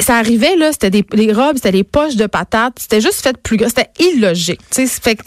ça 0.00 0.16
arrivait 0.16 0.56
là, 0.56 0.72
c'était 0.72 0.90
des 0.90 1.32
robes, 1.32 1.56
c'était 1.56 1.72
des 1.72 1.84
poches 1.84 2.16
de 2.16 2.26
patates, 2.26 2.74
c'était 2.78 3.00
juste 3.00 3.22
fait 3.22 3.36
plus 3.36 3.56
gros, 3.56 3.68
c'était 3.68 3.90
illogique. 3.98 4.60
Tu 4.70 4.86
sais, 4.86 5.00
fait 5.02 5.18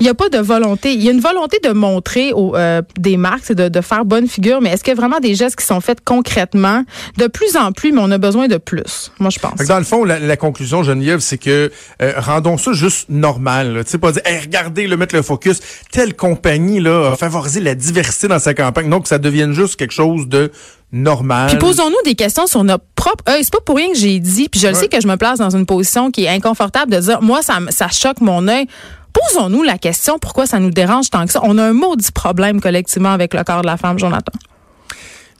il 0.00 0.06
y 0.06 0.08
a 0.08 0.14
pas 0.14 0.28
de 0.28 0.38
volonté, 0.38 0.92
il 0.92 1.02
y 1.02 1.08
a 1.08 1.12
une 1.12 1.20
volonté 1.20 1.58
de 1.62 1.70
montrer 1.70 2.32
aux 2.32 2.54
euh, 2.56 2.82
des 2.98 3.16
marques, 3.16 3.42
c'est 3.44 3.54
de, 3.54 3.68
de, 3.68 3.80
faire 3.80 4.04
bonne 4.04 4.28
figure, 4.28 4.60
mais 4.60 4.70
est-ce 4.70 4.84
qu'il 4.84 4.92
y 4.92 4.96
a 4.96 5.00
vraiment 5.00 5.18
des 5.18 5.34
gestes 5.34 5.56
qui 5.56 5.66
sont 5.66 5.80
faits 5.80 5.98
concrètement? 6.04 6.84
De 7.16 7.26
plus 7.26 7.56
en 7.56 7.72
plus, 7.72 7.92
mais 7.92 8.00
on 8.02 8.10
a 8.10 8.18
besoin 8.18 8.46
de 8.46 8.56
plus. 8.56 9.10
Moi, 9.18 9.30
je 9.30 9.38
pense. 9.38 9.66
Dans 9.66 9.78
le 9.78 9.84
fond, 9.84 10.04
la, 10.04 10.36
conclusion, 10.36 10.82
Geneviève, 10.82 11.20
c'est 11.20 11.38
que 11.38 11.70
euh, 12.00 12.12
rendons 12.16 12.58
ça 12.58 12.72
juste 12.72 13.08
normal. 13.08 13.82
Tu 13.84 13.92
sais, 13.92 13.98
pas 13.98 14.12
dire, 14.12 14.22
hey, 14.24 14.40
regardez, 14.40 14.86
le 14.86 14.96
mettre 14.96 15.14
le 15.14 15.22
focus. 15.22 15.60
Telle 15.90 16.14
compagnie 16.14 16.80
là 16.80 17.12
a 17.12 17.16
favorisé 17.16 17.60
la 17.60 17.74
diversité 17.74 18.28
dans 18.28 18.38
sa 18.38 18.54
campagne, 18.54 18.88
donc 18.88 19.08
ça 19.08 19.18
devienne 19.18 19.52
juste 19.52 19.76
quelque 19.76 19.92
chose 19.92 20.28
de 20.28 20.50
normal. 20.92 21.48
Puis 21.48 21.58
posons-nous 21.58 22.02
des 22.04 22.14
questions 22.14 22.46
sur 22.46 22.64
notre 22.64 22.84
propre 22.94 23.24
œil. 23.28 23.42
C'est 23.42 23.52
pas 23.52 23.60
pour 23.64 23.76
rien 23.76 23.88
que 23.88 23.98
j'ai 23.98 24.20
dit, 24.20 24.48
puis 24.48 24.60
je 24.60 24.68
le 24.68 24.74
sais 24.74 24.88
que 24.88 25.00
je 25.00 25.08
me 25.08 25.16
place 25.16 25.38
dans 25.38 25.54
une 25.56 25.66
position 25.66 26.10
qui 26.10 26.24
est 26.24 26.28
inconfortable 26.28 26.92
de 26.92 27.00
dire, 27.00 27.22
moi, 27.22 27.42
ça, 27.42 27.58
ça 27.70 27.88
choque 27.88 28.20
mon 28.20 28.46
œil. 28.48 28.66
Posons-nous 29.12 29.62
la 29.62 29.78
question 29.78 30.18
pourquoi 30.18 30.46
ça 30.46 30.58
nous 30.58 30.70
dérange 30.70 31.10
tant 31.10 31.26
que 31.26 31.32
ça? 31.32 31.40
On 31.42 31.58
a 31.58 31.64
un 31.64 31.72
maudit 31.72 32.12
problème 32.12 32.60
collectivement 32.60 33.12
avec 33.12 33.34
le 33.34 33.42
corps 33.44 33.62
de 33.62 33.66
la 33.66 33.76
femme, 33.76 33.98
Jonathan. 33.98 34.32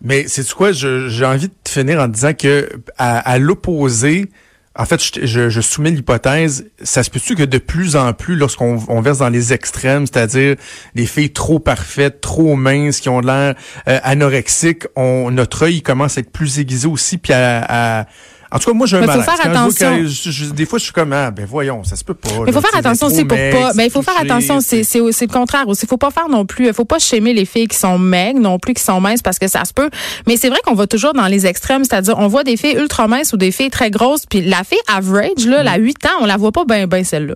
Mais 0.03 0.25
c'est 0.27 0.51
quoi, 0.53 0.73
j'ai 0.73 1.25
envie 1.25 1.49
de 1.49 1.55
finir 1.69 2.01
en 2.01 2.09
disant 2.09 2.35
que 2.35 2.69
à 2.99 3.39
l'opposé, 3.39 4.29
en 4.75 4.87
fait, 4.87 5.03
je, 5.27 5.51
je, 5.51 5.61
soumets 5.61 5.91
l'hypothèse, 5.91 6.67
ça 6.83 7.03
se 7.03 7.11
peut-tu 7.11 7.35
que 7.35 7.43
de 7.43 7.59
plus 7.59 7.95
en 7.95 8.13
plus, 8.15 8.37
lorsqu'on 8.37 8.83
on 8.89 9.01
verse 9.03 9.19
dans 9.19 9.29
les 9.29 9.53
extrêmes, 9.53 10.07
c'est-à-dire 10.07 10.57
des 10.95 11.07
filles 11.07 11.33
trop 11.33 11.59
parfaites, 11.59 12.21
trop 12.23 12.57
minces, 12.57 13.01
qui 13.01 13.11
ont 13.11 13.21
l'air 13.21 13.55
euh, 13.89 13.99
anorexiques, 14.03 14.85
on, 14.97 15.31
notre 15.31 15.65
œil 15.65 15.83
commence 15.83 16.17
à 16.17 16.21
être 16.21 16.33
plus 16.33 16.59
aiguisé 16.59 16.89
aussi, 16.89 17.19
puis 17.19 17.35
à 17.35 18.07
en 18.53 18.59
tout 18.59 18.71
cas, 18.71 18.77
moi, 18.77 18.87
j'ai 18.87 18.99
un 18.99 19.01
malaise. 19.01 19.25
Faut 19.25 19.31
faire 19.31 19.47
attention. 19.47 20.53
des 20.55 20.67
fois, 20.67 20.79
je 20.79 20.85
suis 20.85 20.93
comme, 20.93 21.13
ah, 21.13 21.31
ben 21.31 21.47
voyons, 21.49 21.85
ça 21.85 21.97
se 21.97 22.05
peut 22.05 22.15
pas. 22.15 22.29
il 22.47 22.53
faut 22.53 22.61
faire 22.61 22.77
attention 22.77 23.07
aussi 23.07 23.25
pour 23.25 23.37
pas. 23.37 23.73
Ben, 23.75 23.85
il 23.85 23.91
faut 23.91 24.03
faire 24.03 24.21
attention. 24.21 24.61
C'est, 24.61 24.85
c'est, 24.85 25.01
c'est 25.13 25.27
le 25.27 25.33
contraire 25.33 25.67
aussi. 25.69 25.85
Il 25.85 25.89
faut 25.89 25.97
pas 25.97 26.11
faire 26.11 26.29
non 26.29 26.45
plus. 26.45 26.67
Il 26.67 26.75
faut 26.75 26.85
pas 26.85 26.99
schémer 26.99 27.33
les 27.33 27.45
filles 27.45 27.69
qui 27.69 27.79
sont 27.79 27.99
maigres 27.99 28.41
non 28.41 28.59
plus, 28.59 28.75
qui 28.75 28.83
sont 28.83 29.01
minces 29.01 29.23
parce 29.23 29.39
que 29.39 29.49
ça 29.49 29.65
se 29.65 29.73
peut. 29.73 29.91
Mais 30.27 30.37
c'est 30.37 30.49
vrai 30.49 30.59
qu'on 30.65 30.75
va 30.75 30.87
toujours 30.87 31.15
dans 31.15 31.27
les 31.27 31.47
extrêmes. 31.47 31.85
C'est-à-dire, 31.85 32.19
on 32.19 32.29
voit 32.29 32.45
des 32.45 32.57
filles 32.57 32.77
ultra 32.77 33.09
minces 33.09 33.33
ou 33.33 33.37
des 33.37 33.53
filles 33.53 33.71
très 33.71 33.91
grosses. 33.91 34.27
Puis 34.27 34.43
la 34.43 34.65
fille 34.65 34.79
average, 34.89 35.47
là, 35.47 35.63
la 35.63 35.77
8 35.77 36.07
ans, 36.07 36.09
on 36.21 36.27
la 36.27 36.37
voit 36.37 36.53
pas 36.53 36.65
bien, 36.65 36.87
bien 36.87 37.05
celle-là. 37.05 37.35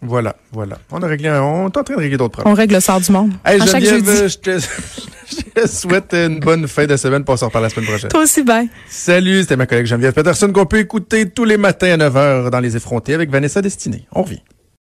Voilà, 0.00 0.36
voilà. 0.52 0.78
On 0.92 1.02
a 1.02 1.06
réglé, 1.06 1.28
on 1.30 1.62
est 1.64 1.66
en 1.66 1.70
train 1.70 1.82
de 1.82 1.98
régler 2.00 2.16
d'autres 2.16 2.32
problèmes. 2.32 2.52
On 2.52 2.56
règle 2.56 2.74
le 2.74 2.80
sort 2.80 3.00
du 3.00 3.10
monde. 3.10 3.32
Hey, 3.44 3.60
à 3.60 3.66
chaque 3.66 3.84
jeudi. 3.84 4.08
Je, 4.08 4.36
te, 4.38 4.58
je 5.30 5.60
te 5.62 5.66
souhaite 5.66 6.14
une 6.14 6.38
bonne 6.38 6.68
fin 6.68 6.86
de 6.86 6.96
semaine. 6.96 7.24
pour 7.24 7.38
se 7.38 7.44
la 7.44 7.68
semaine 7.68 7.86
prochaine. 7.86 8.10
Toi 8.10 8.22
aussi, 8.22 8.42
bye. 8.44 8.68
Salut, 8.88 9.40
c'était 9.42 9.56
ma 9.56 9.66
collègue 9.66 9.86
Geneviève 9.86 10.12
Peterson 10.12 10.52
qu'on 10.52 10.66
peut 10.66 10.78
écouter 10.78 11.28
tous 11.28 11.44
les 11.44 11.56
matins 11.56 11.98
à 12.00 12.08
9h 12.08 12.50
dans 12.50 12.60
Les 12.60 12.76
Effrontés 12.76 13.14
avec 13.14 13.30
Vanessa 13.30 13.60
Destinée. 13.60 14.06
On 14.12 14.22
revient. 14.22 14.40